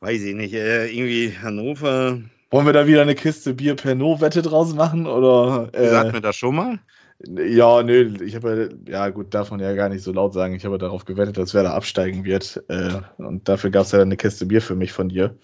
[0.00, 2.20] weiß ich nicht, äh, irgendwie Hannover.
[2.50, 5.06] Wollen wir da wieder eine Kiste Bier Pernod-Wette draus machen?
[5.06, 6.78] Oder, äh, Sagt mir das schon mal?
[7.26, 10.54] Ja, nö, ich habe ja, ja gut, darf man ja gar nicht so laut sagen.
[10.54, 12.62] Ich habe darauf gewettet, dass Werder absteigen wird.
[12.68, 15.36] Äh, und dafür gab es ja dann eine Kiste Bier für mich von dir.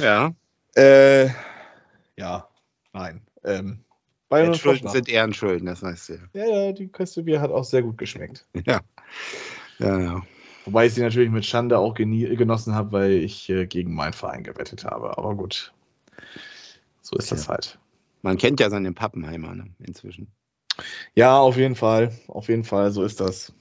[0.00, 0.32] Ja.
[0.76, 1.28] Äh,
[2.16, 2.48] ja,
[2.92, 3.22] nein.
[3.44, 3.84] Ähm,
[4.28, 6.20] Bayern und Schulden sind Ehrenschulden, das weißt du ja.
[6.34, 8.46] Ja, ja, die Kiste Bier hat auch sehr gut geschmeckt.
[8.66, 8.80] Ja.
[9.78, 10.22] Ja, ja.
[10.64, 14.42] Wobei ich sie natürlich mit Schande auch genossen habe, weil ich äh, gegen meinen Verein
[14.42, 15.16] gewettet habe.
[15.16, 15.72] Aber gut,
[17.02, 17.78] so ist das halt.
[18.22, 20.28] Man kennt ja seine Pappenheimer ne, inzwischen.
[21.14, 22.12] Ja, auf jeden Fall.
[22.26, 23.52] Auf jeden Fall, so ist das.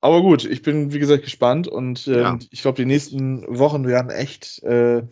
[0.00, 2.38] Aber gut, ich bin, wie gesagt, gespannt und ähm, Ja.
[2.50, 5.04] ich glaube, die nächsten Wochen werden echt äh,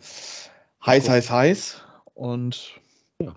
[0.85, 1.81] heiß, heiß, heiß.
[2.13, 2.79] Und
[3.21, 3.35] Ja.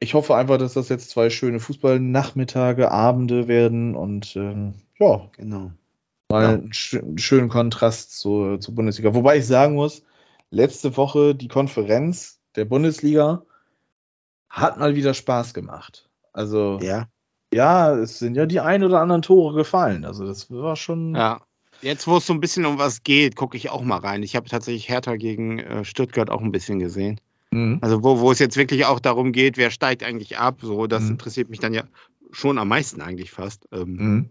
[0.00, 5.72] ich hoffe einfach, dass das jetzt zwei schöne Fußballnachmittage, Abende werden und ähm, ja, Genau.
[6.30, 6.48] mal Ja.
[6.50, 9.14] einen, einen schönen Kontrast zur, zur Bundesliga.
[9.14, 10.02] Wobei ich sagen muss,
[10.50, 13.42] letzte Woche die Konferenz der Bundesliga
[14.48, 16.08] hat mal wieder Spaß gemacht.
[16.32, 17.08] Also Ja.
[17.52, 20.04] ja, es sind ja die ein oder anderen Tore gefallen.
[20.04, 21.14] Also das war schon.
[21.14, 21.40] Ja.
[21.82, 24.22] Jetzt, wo es so ein bisschen um was geht, gucke ich auch mal rein.
[24.22, 27.20] Ich habe tatsächlich Hertha gegen äh, Stuttgart auch ein bisschen gesehen.
[27.50, 27.78] Mhm.
[27.80, 31.04] Also wo, wo es jetzt wirklich auch darum geht, wer steigt eigentlich ab, so, das
[31.04, 31.10] Mhm.
[31.12, 31.84] interessiert mich dann ja
[32.32, 33.66] schon am meisten eigentlich fast.
[33.72, 34.28] Ähm, Mhm.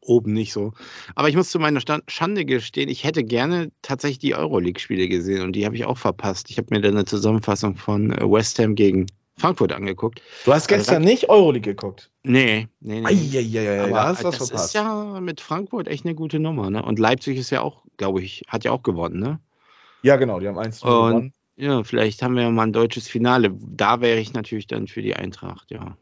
[0.00, 0.72] Oben nicht so.
[1.14, 5.42] Aber ich muss zu meiner Stand Schande gestehen, ich hätte gerne tatsächlich die Euroleague-Spiele gesehen
[5.42, 6.48] und die habe ich auch verpasst.
[6.48, 9.06] Ich habe mir dann eine Zusammenfassung von äh, West Ham gegen
[9.42, 10.22] Frankfurt angeguckt.
[10.44, 12.10] Du hast gestern nicht Euroleague geguckt.
[12.22, 13.06] Nee, nee, nee.
[13.06, 14.66] Eieieiei, da hast das verpasst.
[14.66, 16.82] ist ja mit Frankfurt echt eine gute Nummer, ne?
[16.82, 19.40] Und Leipzig ist ja auch, glaube ich, hat ja auch gewonnen, ne?
[20.02, 21.32] Ja, genau, die haben 1 Und- gewonnen.
[21.56, 23.52] Ja, vielleicht haben wir ja mal ein deutsches Finale.
[23.60, 25.96] Da wäre ich natürlich dann für die Eintracht, ja.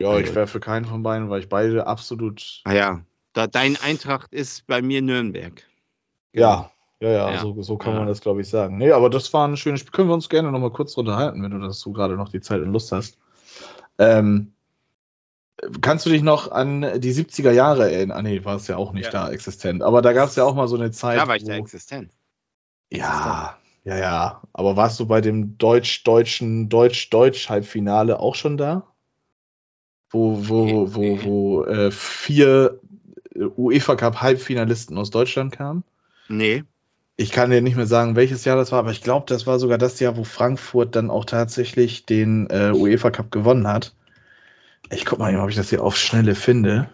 [0.00, 2.62] Ja, ich wäre für keinen von beiden, weil ich beide absolut.
[2.64, 3.00] Ah ja,
[3.34, 5.62] da dein Eintracht ist bei mir Nürnberg.
[6.32, 6.70] Ja,
[7.00, 7.40] ja, ja, Ja.
[7.40, 7.98] So, so kann Ja.
[8.00, 8.76] man das, glaube ich, sagen.
[8.78, 9.92] Nee, aber das war ein schönes Spiel.
[9.92, 12.60] Können wir uns gerne noch mal kurz unterhalten, wenn du dazu gerade noch die Zeit
[12.60, 13.18] und Lust hast.
[13.98, 14.52] Ähm,
[15.80, 18.18] kannst du dich noch an die 70er Jahre erinnern?
[18.18, 19.10] Ah, nee, war es ja auch nicht Ja.
[19.26, 19.82] da existent.
[19.82, 21.18] Aber da gab es ja auch mal so eine Zeit.
[21.18, 22.12] Da war ich da existent.
[22.92, 24.42] Ja, ja, ja.
[24.52, 28.86] Aber warst du bei dem deutsch-deutschen Deutsch-Deutsch-Halbfinale auch schon da?
[30.10, 31.20] Wo, wo, Nee, wo, nee.
[31.22, 32.80] wo äh, vier
[33.34, 35.84] äh, UEFA Cup Halbfinalisten aus Deutschland kamen?
[36.28, 36.64] Nee.
[37.20, 39.58] Ich kann dir nicht mehr sagen, welches Jahr das war, aber ich glaube, das war
[39.58, 43.94] sogar das Jahr, wo Frankfurt dann auch tatsächlich den äh, UEFA Cup gewonnen hat.
[44.88, 46.88] Ich guck mal, ob ich das hier auf Schnelle finde.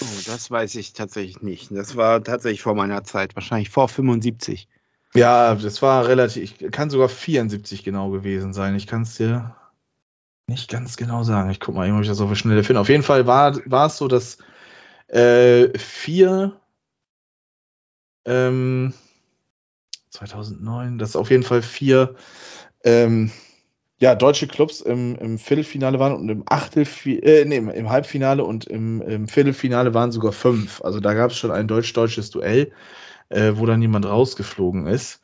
[0.00, 1.70] Oh, das weiß ich tatsächlich nicht.
[1.72, 4.66] Das war tatsächlich vor meiner Zeit, wahrscheinlich vor 75.
[5.12, 8.76] Ja, das war relativ, kann sogar 74 genau gewesen sein.
[8.76, 9.54] Ich kann es dir
[10.46, 11.50] nicht ganz genau sagen.
[11.50, 12.80] Ich guck mal, ob ich das auf Schnelle finde.
[12.80, 14.38] Auf jeden Fall war, war es so, dass
[15.08, 16.58] äh, vier
[18.24, 18.94] ähm,
[20.10, 22.14] 2009, dass auf jeden Fall vier
[22.84, 23.30] ähm,
[24.00, 28.66] ja, deutsche Clubs im, im Viertelfinale waren und im Achtelfinale, äh, nee, im, Halbfinale und
[28.66, 30.80] im, im Viertelfinale waren sogar fünf.
[30.82, 32.72] Also da gab es schon ein deutsch-deutsches Duell
[33.28, 35.20] äh, wo dann jemand rausgeflogen ist.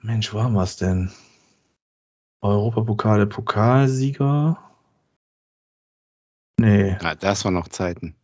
[0.00, 1.10] Mensch, wo haben wir es denn?
[2.40, 4.58] Europapokale Pokalsieger?
[6.58, 6.96] Nee.
[7.00, 8.14] Ja, das waren noch Zeiten.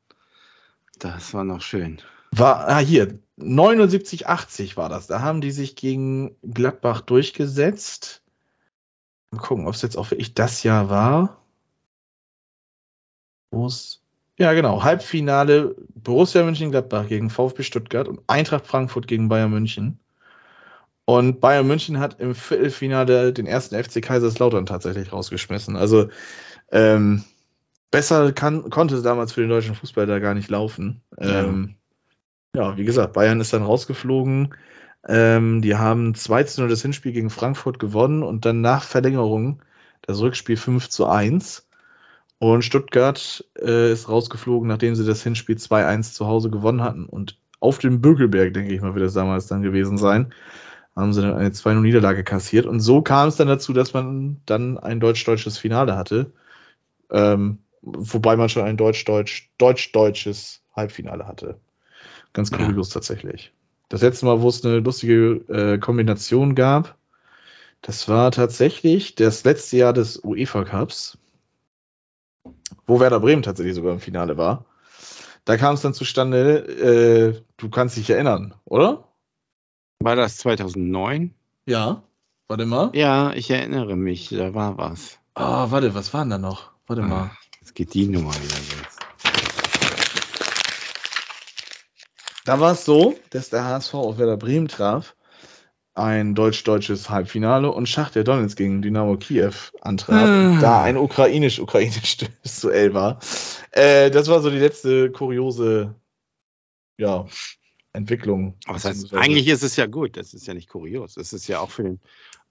[0.99, 2.01] Das war noch schön.
[2.33, 5.07] War, ah, hier, 79, 80 war das.
[5.07, 8.23] Da haben die sich gegen Gladbach durchgesetzt.
[9.31, 11.43] Mal gucken, ob es jetzt auch wirklich das Jahr war.
[13.51, 14.03] Wo es.
[14.39, 14.83] Ja, genau.
[14.83, 20.01] Halbfinale Borussia Mönchengladbach gegen VfB Stuttgart und Eintracht Frankfurt gegen Bayern München.
[21.05, 25.77] Und Bayern München hat im Viertelfinale den ersten FC Kaiserslautern tatsächlich rausgeschmissen.
[25.77, 26.09] Also
[26.71, 27.25] ähm,
[27.91, 31.03] besser kann, konnte damals für den deutschen Fußball da gar nicht laufen.
[31.19, 31.43] Ja.
[31.43, 31.77] Ähm,
[32.55, 34.55] ja, wie gesagt, Bayern ist dann rausgeflogen.
[35.07, 39.63] Ähm, die haben 2 zu 0 das Hinspiel gegen Frankfurt gewonnen und dann nach Verlängerung
[40.03, 41.67] das Rückspiel 5 zu 1.
[42.39, 47.05] Und Stuttgart äh, ist rausgeflogen, nachdem sie das Hinspiel 2-1 zu Hause gewonnen hatten.
[47.07, 50.33] Und auf dem Bökelberg, denke ich mal, wird es damals dann gewesen sein,
[50.97, 52.67] haben sie dann eine 2-0-Niederlage kassiert.
[52.67, 56.33] Und so kam es dann dazu, dass man dann ein deutsch-deutsches Finale hatte.
[57.11, 61.61] Ähm, wobei man schon ein deutsch-deutsch, deutsch-deutsches Halbfinale hatte.
[62.33, 62.59] Ganz Ja.
[62.59, 63.53] kurios tatsächlich.
[63.89, 66.97] Das letzte Mal, wo es eine lustige äh, Kombination gab,
[67.83, 71.19] das war tatsächlich das letzte Jahr des UEFA Cups,
[72.87, 74.67] wo Werder Bremen tatsächlich sogar im Finale war.
[75.45, 76.59] Da kam es dann zustande,
[77.37, 79.09] äh, du kannst dich erinnern, oder?
[79.99, 81.35] War das 2009?
[81.67, 82.03] Ja.
[82.49, 82.91] Warte mal.
[82.95, 85.19] Ja, ich erinnere mich, da war was.
[85.35, 86.73] Ah, warte, was war denn da noch?
[86.87, 87.31] Warte mal.
[87.61, 88.90] Jetzt geht die Nummer wieder
[92.45, 95.15] Da war es so, dass der HSV auf Werder Bremen traf,
[95.95, 100.59] ein deutsch-deutsches Halbfinale und Schachter Donetsk gegen Dynamo Kiew antrat, Ah.
[100.61, 102.17] da ein ukrainisch-ukrainisch
[102.63, 103.19] Duell war.
[103.73, 105.95] Äh, das war so die letzte kuriose
[106.97, 107.27] ja,
[107.93, 108.55] Entwicklung.
[108.67, 110.17] Aber das heißt, eigentlich ist es ja gut.
[110.17, 111.15] Das ist ja nicht kurios.
[111.15, 112.01] Das ist ja auch für den.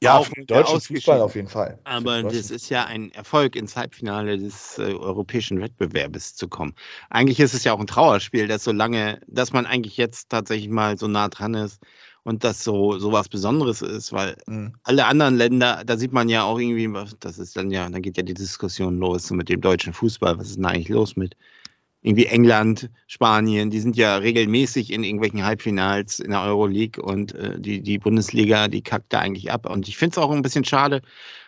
[0.03, 0.81] ja, auch für den deutschen.
[0.81, 1.79] Fußball auf jeden Fall.
[1.85, 6.73] Aber das ist ja ein Erfolg, ins Halbfinale des äh, europäischen Wettbewerbs zu kommen.
[7.09, 10.69] Eigentlich ist es ja auch ein Trauerspiel, dass so lange, dass man eigentlich jetzt tatsächlich
[10.69, 11.81] mal so nah dran ist
[12.23, 14.73] und das so, so was Besonderes ist, weil Mhm.
[14.83, 18.17] alle anderen Länder, da sieht man ja auch irgendwie, das ist dann ja, dann geht
[18.17, 20.37] ja die Diskussion los so mit dem deutschen Fußball.
[20.37, 21.37] Was ist denn eigentlich los mit
[22.01, 27.59] irgendwie England, Spanien, die sind ja regelmäßig in irgendwelchen Halbfinals in der Euroleague und äh,
[27.59, 29.69] die, die Bundesliga, die kackt da eigentlich ab.
[29.69, 31.01] Und ich finde es auch ein bisschen schade.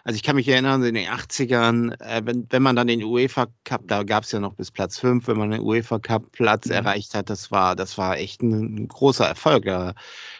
[0.04, 3.48] Also ich kann mich erinnern, in den 80ern, äh, wenn, wenn man dann den UEFA
[3.64, 6.68] Cup, da gab es ja noch bis Platz 5, wenn man den UEFA Cup Platz
[6.68, 6.74] Mhm.
[6.74, 9.66] erreicht hat, das war, das war echt ein, ein großer Erfolg.
[9.66, 9.94] Da,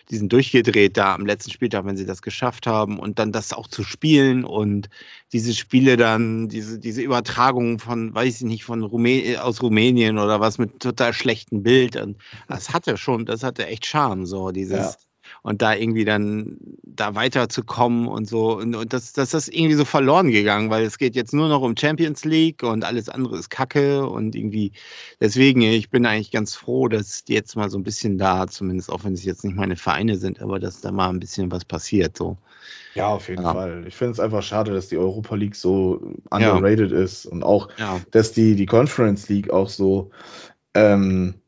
[0.10, 3.54] die sind durchgedreht da am letzten Spieltag, wenn sie das geschafft haben und dann das
[3.54, 4.90] auch zu spielen und
[5.32, 10.40] diese Spiele dann, diese, diese Übertragung von, weiß ich nicht, von Rumä aus Rumänien oder
[10.40, 11.96] was mit total schlechtem Bild.
[11.96, 14.78] Und das hatte schon, das hatte echt Charme, so dieses.
[14.78, 14.94] Ja.
[15.44, 18.58] Und da irgendwie dann da weiterzukommen und so.
[18.58, 21.62] Und, und das, das ist irgendwie so verloren gegangen, weil es geht jetzt nur noch
[21.62, 24.06] um Champions League und alles andere ist Kacke.
[24.06, 24.72] Und irgendwie,
[25.20, 28.92] deswegen, ich bin eigentlich ganz froh, dass die jetzt mal so ein bisschen da, zumindest
[28.92, 31.66] auch wenn es jetzt nicht meine Vereine sind, aber dass da mal ein bisschen was
[31.66, 32.16] passiert.
[32.18, 32.38] So.
[32.94, 33.54] Ja, auf jeden Ja.
[33.54, 33.86] Fall.
[33.88, 36.54] Ich finde es einfach schade, dass die Europa League so Ja.
[36.54, 38.00] underrated ist und auch, Ja.
[38.12, 40.12] dass die, die Conference League auch so
[40.76, 41.41] ähm,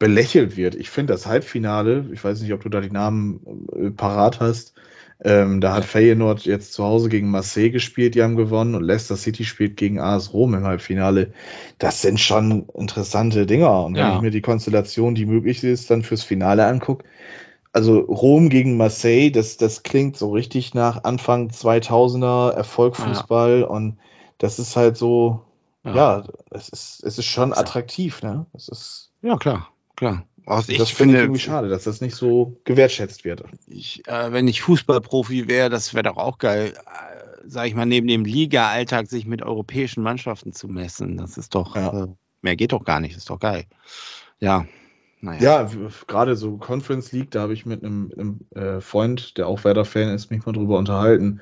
[0.00, 0.74] belächelt wird.
[0.74, 4.74] Ich finde das Halbfinale, ich weiß nicht, ob du da die Namen äh, parat hast,
[5.22, 9.16] ähm, da hat Feyenoord jetzt zu Hause gegen Marseille gespielt, die haben gewonnen und Leicester
[9.16, 11.34] City spielt gegen AS Rom im Halbfinale.
[11.78, 13.84] Das sind schon interessante Dinger.
[13.84, 14.14] Und wenn Ja.
[14.16, 17.04] ich mir die Konstellation, die möglich ist, dann fürs Finale angucke,
[17.72, 23.98] also Rom gegen Marseille, das, das klingt so richtig nach Anfang 2000er Erfolgfußball und
[24.38, 25.42] das ist halt so,
[25.92, 28.46] ja, es ist, es ist schon attraktiv, ne?
[28.52, 29.68] Das ist, Ja, klar,
[30.00, 30.26] klar.
[30.46, 33.44] Also das ich finde ich irgendwie schade, dass das nicht so gewertschätzt wird.
[33.68, 37.86] ich, äh, wenn ich Fußballprofi wäre, das wäre doch auch geil, äh, sag ich mal,
[37.86, 41.16] neben dem Liga-Alltag sich mit europäischen Mannschaften zu messen.
[41.18, 42.04] Das ist doch, Ja.
[42.04, 42.06] äh,
[42.42, 43.64] mehr geht doch gar nicht, das ist doch geil.
[44.40, 44.66] Ja,
[45.20, 45.40] naja.
[45.62, 45.70] Ja,
[46.08, 50.08] gerade so Conference League, da habe ich mit einem, einem äh, Freund, der auch Werder-Fan
[50.14, 51.40] ist, mich mal drüber unterhalten.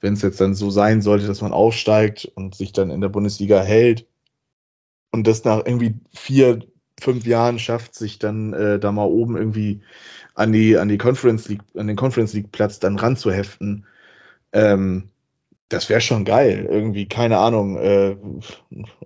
[0.00, 3.08] Wenn es jetzt dann so sein sollte, dass man aufsteigt und sich dann in der
[3.08, 4.06] Bundesliga hält
[5.12, 6.58] und das nach irgendwie vier,
[7.02, 9.82] fünf Jahren schafft, sich dann äh, da mal oben irgendwie
[10.34, 13.86] an die, an die Conference League, an den Conference League Platz dann ranzuheften,
[14.52, 15.10] ähm,
[15.72, 16.66] das wäre schon geil.
[16.70, 18.16] Irgendwie, keine Ahnung, äh,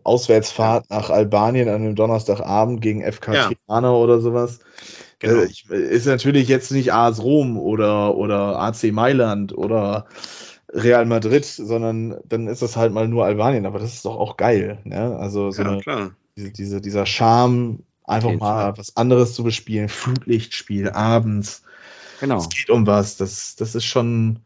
[0.02, 3.48] Auswärtsfahrt nach Albanien an einem Donnerstagabend gegen FK Ja.
[3.48, 4.58] Tirana oder sowas.
[5.18, 5.42] Genau.
[5.42, 10.06] Äh, ich, ist natürlich jetzt nicht AS Rom oder, oder AC Mailand oder
[10.70, 14.36] Real Madrid, sondern dann ist das halt mal nur Albanien, aber das ist doch auch
[14.36, 14.78] geil.
[14.84, 15.16] Ne?
[15.16, 16.10] Also so ja, eine, klar.
[16.36, 21.62] diese, diese, dieser Charme, einfach jeden mal was anderes zu bespielen, Flutlichtspiel abends.
[22.20, 22.38] Genau.
[22.38, 23.16] Es geht um was.
[23.16, 24.40] Das, das ist schon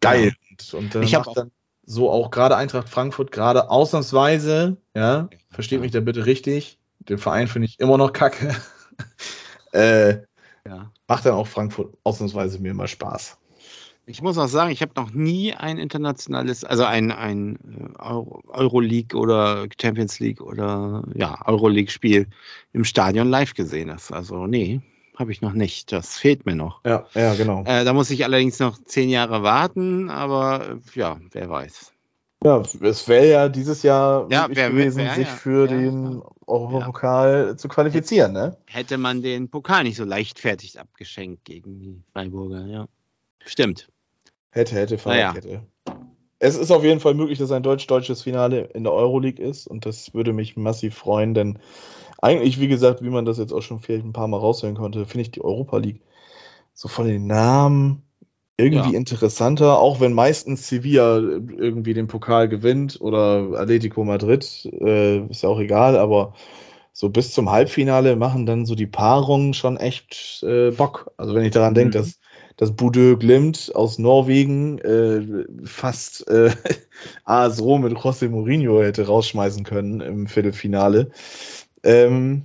[0.00, 0.34] geil.
[0.50, 1.50] Und, und äh, Ich hab macht dann
[1.84, 5.82] so auch gerade Eintracht Frankfurt gerade ausnahmsweise, ja, versteht Ja.
[5.82, 6.78] mich da bitte richtig.
[7.00, 8.54] Den Verein finde ich immer noch kacke.
[9.72, 10.18] äh,
[10.66, 10.90] Ja.
[11.06, 13.38] macht dann auch Frankfurt ausnahmsweise mir mal Spaß.
[14.08, 17.56] Ich muss auch sagen, ich habe noch nie ein internationales, also ein, ein
[17.98, 22.28] äh, Euro- Euroleague oder Champions League oder ja, Euroleague-Spiel
[22.72, 23.88] im Stadion live gesehen.
[23.88, 24.80] Das, also, nee,
[25.16, 25.90] habe ich noch nicht.
[25.90, 26.84] Das fehlt mir noch.
[26.84, 27.64] Ja, ja, genau.
[27.64, 31.92] Äh, da muss ich allerdings noch zehn Jahre warten, aber äh, ja, wer weiß.
[32.44, 35.34] Ja, es wäre ja dieses Jahr Ja, wär- gewesen, wär- sich ja.
[35.34, 36.22] für den.
[36.46, 38.56] Europapokal zu qualifizieren, ne?
[38.66, 42.86] Hätte man den Pokal nicht so leichtfertig abgeschenkt gegen die Freiburger, ja.
[43.44, 43.88] Stimmt.
[44.56, 45.28] Hätte, hätte, Naja.
[45.28, 45.60] Fahrradkette.
[46.38, 49.86] Es ist auf jeden Fall möglich, dass ein deutsch-deutsches Finale in der Euroleague ist und
[49.86, 51.58] das würde mich massiv freuen, denn
[52.20, 55.06] eigentlich, wie gesagt, wie man das jetzt auch schon vielleicht ein paar Mal raushören konnte,
[55.06, 56.00] finde ich die Europa League
[56.74, 58.02] so von den Namen
[58.58, 58.98] irgendwie Ja.
[58.98, 65.50] interessanter, auch wenn meistens Sevilla irgendwie den Pokal gewinnt oder Atletico Madrid, äh, ist ja
[65.50, 66.34] auch egal, aber
[66.92, 71.12] so bis zum Halbfinale machen dann so die Paarungen schon echt äh, Bock.
[71.18, 71.74] Also wenn ich daran Mhm.
[71.74, 72.18] denke, dass
[72.56, 76.50] dass Budö Glimt aus Norwegen äh, fast äh,
[77.24, 81.10] AS Rom mit José Mourinho hätte rausschmeißen können im Viertelfinale.
[81.82, 82.44] Ähm,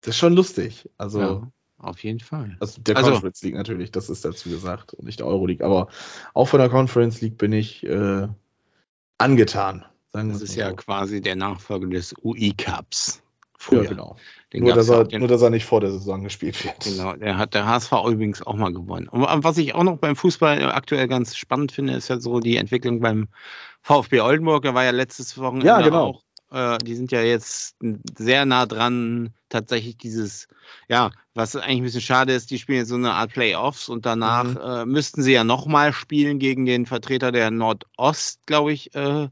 [0.00, 0.88] das ist schon lustig.
[0.96, 2.56] Also, Ja, auf jeden Fall.
[2.60, 5.64] also der Also- Conference League natürlich, das ist dazu gesagt und nicht der Euroleague.
[5.64, 5.88] Aber
[6.32, 8.28] auch von der Conference League bin ich äh,
[9.18, 9.84] angetan.
[10.12, 10.76] Das ist mal ja so.
[10.76, 13.22] quasi der Nachfolger des UI-Cups.
[13.58, 13.82] Früher.
[13.84, 14.16] Ja, genau.
[14.52, 16.80] Den Nur dass, er, den, nur, dass er nicht vor der Saison gespielt wird.
[16.84, 19.08] Genau, der hat der HSV übrigens auch mal gewonnen.
[19.08, 22.56] Und was ich auch noch beim Fußball aktuell ganz spannend finde, ist ja so die
[22.56, 23.28] Entwicklung beim
[23.82, 24.62] VfB Oldenburg.
[24.62, 26.04] Der war ja letztes Wochenende Ja, genau.
[26.04, 26.22] auch.
[26.52, 27.76] Äh, die sind ja jetzt
[28.16, 30.46] sehr nah dran, tatsächlich dieses,
[30.88, 34.06] ja, was eigentlich ein bisschen schade ist, die spielen jetzt so eine Art Playoffs und
[34.06, 34.56] danach Mhm.
[34.62, 39.28] äh, müssten sie ja nochmal spielen gegen den Vertreter der Nordost, glaube ich, äh,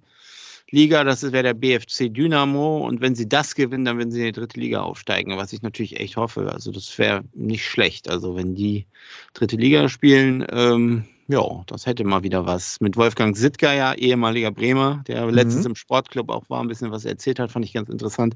[0.75, 1.05] Liga.
[1.05, 2.79] Das wäre der BFC Dynamo.
[2.79, 5.63] Und wenn sie das gewinnen, dann werden sie in die dritte Liga aufsteigen, was ich
[5.63, 6.53] natürlich echt hoffe.
[6.53, 8.11] Also das wäre nicht schlecht.
[8.11, 8.87] Also wenn die
[9.33, 12.81] dritte Liga spielen, ähm, ja, das hätte mal wieder was.
[12.81, 17.07] Mit Wolfgang Sittger, ja, ehemaliger Bremer, der letztens im Sportclub auch war, ein bisschen was
[17.07, 18.35] erzählt hat, fand ich ganz interessant.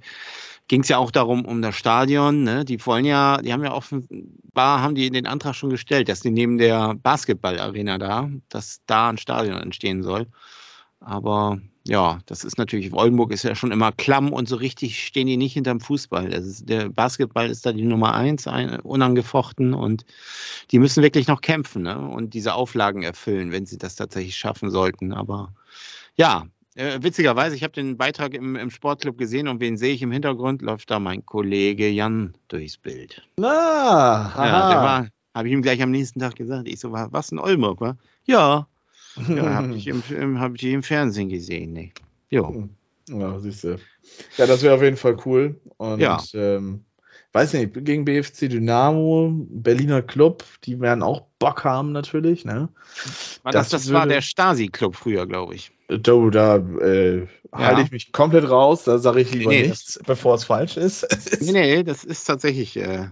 [0.69, 2.45] Ging es ja auch darum, um das Stadion.
[2.45, 2.65] Ne?
[2.65, 6.31] Die wollen ja, die haben ja offenbar, haben die den Antrag schon gestellt, dass die
[6.31, 10.27] neben der Basketballarena da, dass da ein Stadion entstehen soll.
[11.01, 15.27] Aber ja, das ist natürlich, Oldenburg ist ja schon immer klamm und so richtig stehen
[15.27, 16.33] die nicht hinterm Fußball.
[16.33, 20.05] Ist, der Basketball ist da die Nummer eins, ein, unangefochten und
[20.71, 21.99] die müssen wirklich noch kämpfen ne?
[21.99, 25.15] und diese Auflagen erfüllen, wenn sie das tatsächlich schaffen sollten.
[25.15, 25.55] Aber
[26.17, 30.03] ja, äh, witzigerweise, ich habe den Beitrag im, im Sportclub gesehen und wen sehe ich
[30.03, 30.61] im Hintergrund?
[30.61, 33.23] Läuft da mein Kollege Jan durchs Bild.
[33.37, 36.69] Na, Ja, der war, habe ich ihm gleich am nächsten Tag gesagt.
[36.69, 37.97] Ich so, wa- was in Oldenburg, war?
[38.27, 38.67] Ja,
[39.29, 41.73] ja habe ich, im, im, hab ich im Fernsehen gesehen.
[41.73, 41.91] Ne?
[42.31, 42.69] Jo.
[43.09, 43.79] Ja, siehst du.
[44.37, 45.61] Ja, das wäre auf jeden Fall cool.
[45.79, 46.23] Und Ja.
[46.35, 46.85] ähm,
[47.33, 52.69] weiß nicht, gegen BFC Dynamo, Berliner Club, die werden auch Bock haben natürlich, ne?
[53.45, 55.71] War das, Das das war würde- der Stasi-Club früher, glaube ich.
[55.89, 59.99] Do, da äh, halte ich mich komplett raus, da sage ich lieber Nee, nee, nichts,
[60.07, 61.07] bevor es falsch ist.
[61.41, 63.07] Nee, nee, das ist tatsächlich, äh,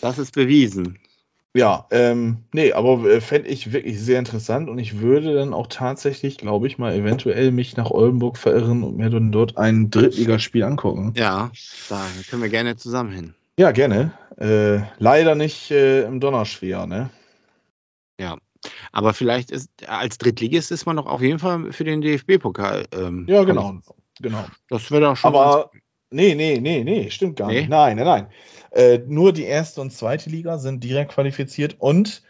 [0.00, 0.98] das ist bewiesen.
[1.56, 5.66] Ja, ähm, nee, aber äh, fände ich wirklich sehr interessant und ich würde dann auch
[5.66, 10.62] tatsächlich, glaube ich, mal eventuell mich nach Oldenburg verirren und mir dann dort ein Drittligaspiel
[10.62, 11.12] angucken.
[11.16, 11.50] Ja,
[11.88, 13.34] da können wir gerne zusammen hin.
[13.58, 14.12] Ja, gerne.
[14.38, 17.10] Äh, leider nicht äh, im Donnerschwer, ne?
[18.92, 22.86] Aber vielleicht ist, als Drittligist ist man doch auf jeden Fall für den DFB-Pokal.
[22.92, 23.74] Ähm, Ja, genau.
[24.20, 24.44] Genau.
[24.68, 25.34] Das wäre doch schon.
[25.34, 25.70] Aber
[26.10, 27.60] nee, nee, nee, nee, stimmt gar Nee?
[27.60, 27.70] nicht.
[27.70, 28.26] Nein, nein, nein.
[28.70, 32.22] Äh, nur die erste und zweite Liga sind direkt qualifiziert und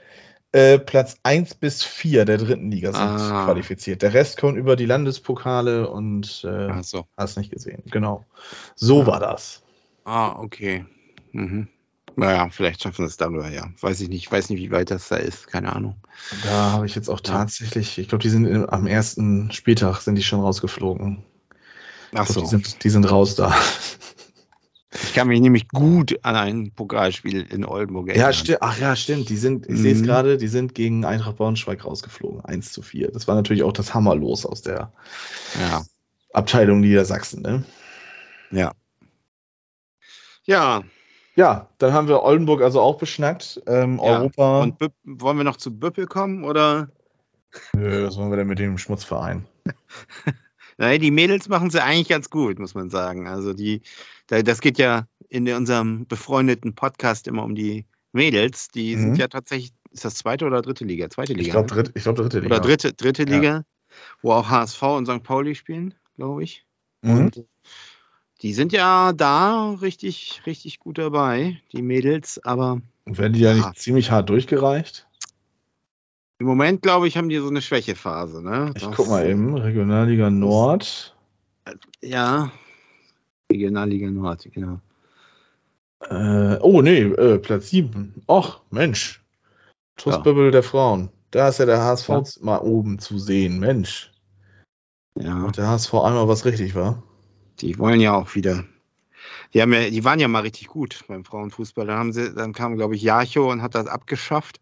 [0.53, 3.45] äh, Platz 1 bis 4 der dritten Liga sind Ah.
[3.45, 4.03] qualifiziert.
[4.03, 7.07] Der Rest kommt über die Landespokale und äh, so.
[7.16, 7.82] hast nicht gesehen.
[7.91, 8.24] Genau.
[8.74, 9.07] So Ah.
[9.07, 9.62] war das.
[10.05, 10.86] Ah, okay.
[11.32, 11.68] Mhm.
[12.16, 13.68] Naja, vielleicht schaffen wir es darüber, ja.
[13.80, 15.97] Weiß ich nicht, weiß nicht, wie weit das da ist, keine Ahnung.
[16.43, 20.16] Da habe ich jetzt auch tatsächlich, ich glaube, die sind im- am ersten Spieltag sind
[20.16, 21.22] die schon rausgeflogen.
[22.12, 22.41] Ach glaub, so.
[22.41, 23.55] die, sind, die sind raus da.
[24.93, 28.26] Ich kann mich nämlich gut an ein Pokalspiel in Oldenburg erinnern.
[28.28, 28.59] Ja, stimmt.
[28.61, 29.28] Ach ja, stimmt.
[29.28, 30.05] Die sind, ich sehe es Mhm.
[30.07, 32.45] gerade, die sind gegen Eintracht Braunschweig rausgeflogen.
[32.45, 33.12] 1 zu 4.
[33.12, 34.93] Das war natürlich auch das Hammerlos aus der
[35.61, 35.84] Ja.
[36.32, 37.64] Abteilung Niedersachsen, ne?
[38.51, 38.72] Ja.
[40.45, 40.82] Ja,
[41.36, 43.62] Ja, dann haben wir Oldenburg also auch beschnackt.
[43.68, 44.61] Ähm, Ja, Europa.
[44.62, 46.91] und Büpp, wollen wir noch zu Büppel kommen oder?
[47.74, 49.47] Nö, was wollen wir denn mit dem Schmutzverein?
[50.78, 53.28] Naja, die Mädels machen sie eigentlich ganz gut, muss man sagen.
[53.28, 53.82] Also die,
[54.30, 58.68] das geht ja in unserem befreundeten Podcast immer um die Mädels.
[58.68, 59.00] Die Mhm.
[59.00, 61.08] sind ja tatsächlich, ist das zweite oder dritte Liga?
[61.10, 61.46] Zweite Liga.
[61.46, 61.82] Ich glaube, ne?
[61.82, 62.54] dritt, glaub, dritte Liga.
[62.56, 63.36] Oder dritte, dritte Ja.
[63.36, 63.64] Liga,
[64.22, 65.22] wo auch HSV und St.
[65.22, 66.64] Pauli spielen, glaube ich.
[67.02, 67.18] Mhm.
[67.18, 67.44] Und
[68.42, 72.38] die sind ja da richtig, richtig gut dabei, die Mädels.
[72.42, 73.72] Aber Und werden die ja nicht Ah.
[73.74, 75.06] ziemlich hart durchgereicht?
[76.38, 78.42] im Moment, glaube ich, haben die so eine Schwächephase.
[78.42, 78.72] Ne?
[78.74, 79.54] Ich Das- guck mal eben.
[79.58, 81.14] Regionalliga Nord.
[82.00, 82.50] Ja.
[83.51, 84.80] Regionalliga Nord, genau.
[86.09, 88.22] Äh, oh, nee, äh, Platz 7.
[88.26, 89.22] Och, Mensch.
[89.96, 91.11] Tussbübbel der Frauen.
[91.30, 92.22] Da ist ja der HSV Ja.
[92.40, 93.61] mal oben zu sehen.
[93.61, 94.11] Mensch.
[95.16, 95.34] Ja.
[95.34, 97.03] Macht der HSV einmal was richtig war.
[97.61, 98.64] Die wollen ja auch wieder.
[99.53, 101.86] Die, haben ja, die waren ja mal richtig gut beim Frauenfußball.
[101.86, 104.61] Dann, haben sie, dann kam, glaube ich, Jarcho und hat das abgeschafft.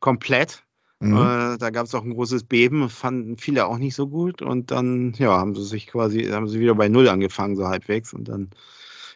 [0.00, 0.62] Komplett.
[1.00, 1.16] Mhm.
[1.16, 4.42] Äh, da gab es auch ein großes Beben, fanden viele auch nicht so gut.
[4.42, 8.14] Und dann, ja, haben sie sich quasi, haben sie wieder bei Null angefangen, so halbwegs.
[8.14, 8.50] Und dann,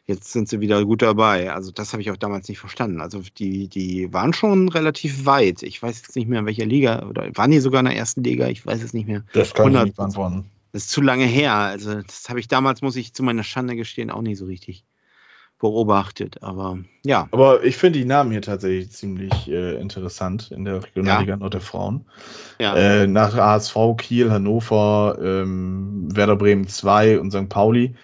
[0.04, 1.52] jetzt sind sie wieder gut dabei.
[1.52, 3.00] Also, das habe ich auch damals nicht verstanden.
[3.00, 5.62] Also, die, die waren schon relativ weit.
[5.62, 8.22] Ich weiß jetzt nicht mehr, in welcher Liga, oder waren die sogar in der ersten
[8.22, 8.48] Liga?
[8.48, 9.24] Ich weiß es nicht mehr.
[9.32, 10.50] Das kann ich 100 nicht beantworten.
[10.72, 11.54] Das ist zu lange her.
[11.54, 14.84] Also, das habe ich damals, muss ich zu meiner Schande gestehen, auch nicht so richtig
[15.60, 16.42] beobachtet.
[16.42, 21.36] Aber ja, Aber ich finde die Namen hier tatsächlich ziemlich äh, interessant in der Regionalliga
[21.36, 22.06] Nord der Frauen.
[22.58, 22.74] ja.
[22.74, 27.48] Äh, nach ASV, Kiel, Hannover, ähm, Werder Bremen 2 und St.
[27.48, 27.94] Pauli.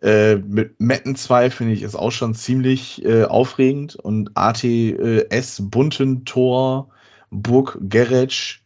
[0.00, 3.96] Äh, mit Metten 2 finde ich ist auch schon ziemlich äh, aufregend.
[3.96, 6.90] Und ATS Buntentor,
[7.30, 8.60] Burg Geretsch,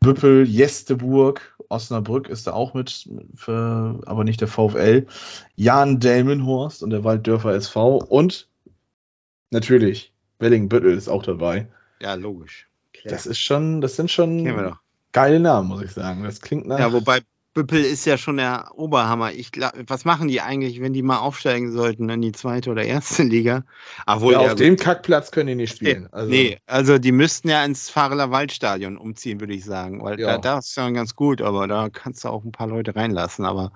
[0.00, 5.06] Büppel, Jesteburg Osnabrück ist da auch mit, für, aber nicht der VfL.
[5.54, 8.48] Jan Delmenhorst und der Walddörfer SV und
[9.50, 11.68] natürlich Wellingbüttel ist auch dabei.
[12.00, 12.68] Ja, logisch.
[12.92, 13.12] Klar.
[13.12, 14.76] Das ist schon, das sind schon
[15.12, 16.24] geile Namen, muss ich sagen.
[16.24, 16.78] Das klingt nach.
[16.78, 17.20] Ja, wobei
[17.56, 19.32] Büppel ist ja schon der Oberhammer.
[19.32, 22.84] Ich glaub, was machen die eigentlich, wenn die mal aufsteigen sollten in die zweite oder
[22.84, 23.64] erste Liga?
[24.06, 26.06] Obwohl, ja, auf ja, dem Kackplatz können die nicht spielen.
[26.12, 26.28] Also.
[26.28, 30.04] Nee, also die müssten ja ins Fahreler Waldstadion umziehen, würde ich sagen.
[30.04, 30.32] Weil ja.
[30.32, 33.46] da, da ist ja ganz gut, aber da kannst du auch ein paar Leute reinlassen.
[33.46, 33.72] Aber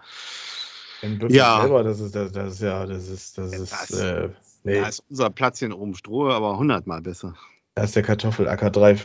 [1.30, 1.62] ja.
[1.62, 3.72] selber, das ist, das, das ja, das ist, das ist.
[3.72, 4.28] Das, äh,
[4.62, 4.78] nee.
[4.78, 7.34] Da ist unser Platz hier oben Strohe, aber hundertmal besser.
[7.74, 8.98] Da ist der Kartoffelacker drei,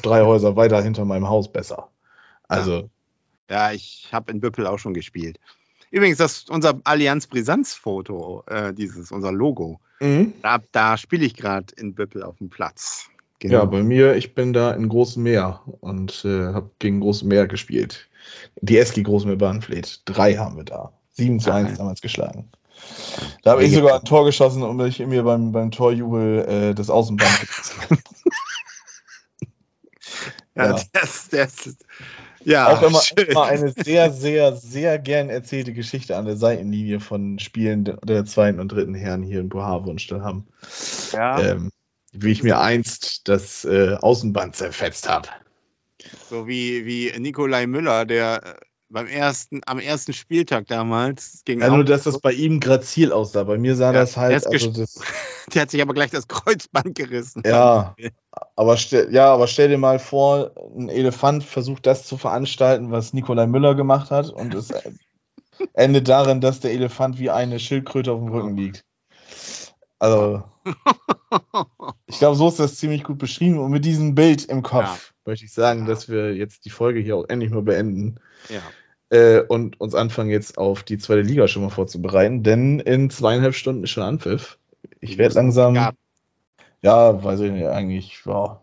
[0.00, 1.90] drei Häuser weiter hinter meinem Haus besser.
[2.48, 2.72] Also.
[2.72, 2.84] Ja.
[3.50, 5.38] Ja, ich habe in Büppel auch schon gespielt.
[5.90, 9.80] Übrigens, das ist unser Allianz Brisanz-Foto, äh, dieses, unser Logo.
[10.00, 10.34] Mhm.
[10.42, 13.08] Da, da spiele ich gerade in Büppel auf dem Platz.
[13.38, 13.58] Genau.
[13.58, 17.46] Ja, bei mir, ich bin da in Großem Meer und äh, habe gegen Großem Meer
[17.46, 18.08] gespielt.
[18.60, 20.02] Die Eski Großmeer Bahnfleet.
[20.04, 20.92] Drei haben wir da.
[21.12, 22.50] 7 zu 1 damals geschlagen.
[23.42, 26.90] Da habe ich sogar ein Tor geschossen und mich mir beim, beim Torjubel äh, das
[26.90, 27.48] Außenband
[30.54, 30.80] ja, ja.
[30.92, 31.76] Das, das,
[32.46, 37.40] ja, auch immer, immer, eine sehr, sehr, sehr gern erzählte Geschichte an der Seitenlinie von
[37.40, 40.46] Spielen der zweiten und dritten Herren hier in Bohave und Stillham.
[41.12, 41.40] Ja.
[41.40, 41.70] Ähm,
[42.12, 45.28] wie ich mir einst das äh, Außenband zerfetzt habe.
[46.30, 48.54] So wie, wie Nikolai Müller, der äh,
[48.88, 51.60] beim ersten, am ersten Spieltag damals gegen.
[51.60, 53.44] Ja, nur dass das bei ihm grazil aussah.
[53.44, 54.46] Bei mir sah ja, das halt.
[54.46, 55.00] Also das,
[55.54, 57.42] der hat sich aber gleich das Kreuzband gerissen.
[57.44, 57.94] Ja,
[58.54, 63.12] aber stell, ja, aber stell dir mal vor, ein Elefant versucht das zu veranstalten, was
[63.12, 64.72] Nikolai Müller gemacht hat, und es
[65.74, 68.84] endet darin, dass der Elefant wie eine Schildkröte auf dem Rücken liegt.
[69.98, 70.44] Also,
[72.06, 73.58] ich glaube, so ist das ziemlich gut beschrieben.
[73.58, 75.15] Und mit diesem Bild im Kopf ja.
[75.26, 75.86] Möchte ich sagen, ja.
[75.86, 78.16] dass wir jetzt die Folge hier auch endlich mal beenden.
[78.48, 78.62] Ja.
[79.08, 83.54] Äh, und uns anfangen jetzt auf die zweite Liga schon mal vorzubereiten, denn in zweieinhalb
[83.54, 84.58] Stunden ist schon Anpfiff.
[85.00, 85.74] Ich werde langsam.
[86.82, 88.60] Ja, weiß ich nicht, eigentlich, ja,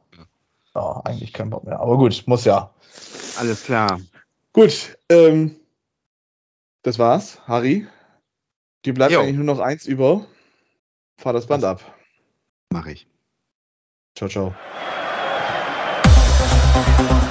[0.75, 1.79] ja, eigentlich kein Bock mehr.
[1.79, 2.73] Aber gut, muss ja.
[3.37, 3.99] Alles klar.
[4.51, 5.55] Gut, ähm,
[6.83, 7.87] das war's, Harry.
[8.85, 9.21] Dir bleibt jo.
[9.21, 10.25] eigentlich nur noch eins über.
[11.17, 11.81] Fahr das Band ab.
[12.69, 13.07] Mach ich.
[14.15, 14.53] Ciao, ciao.
[16.73, 17.22] Thank you.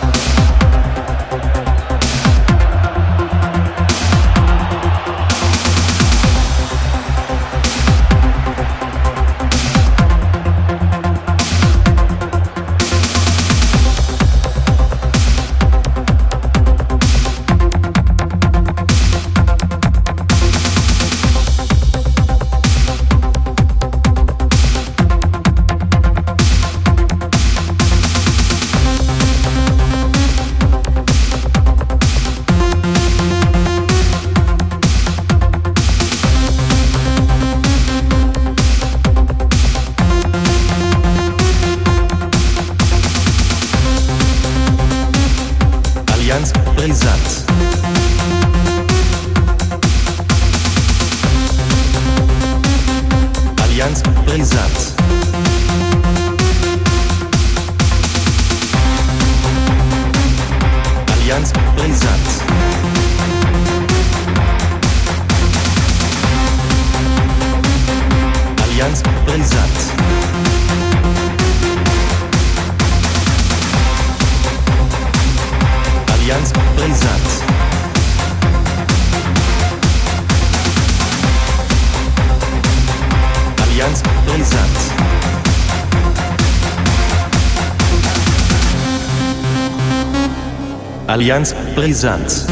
[91.23, 92.49] Allianz Brisant.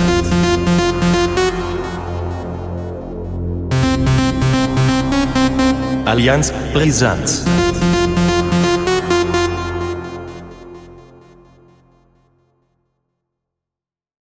[6.06, 7.59] Allianz Brisant.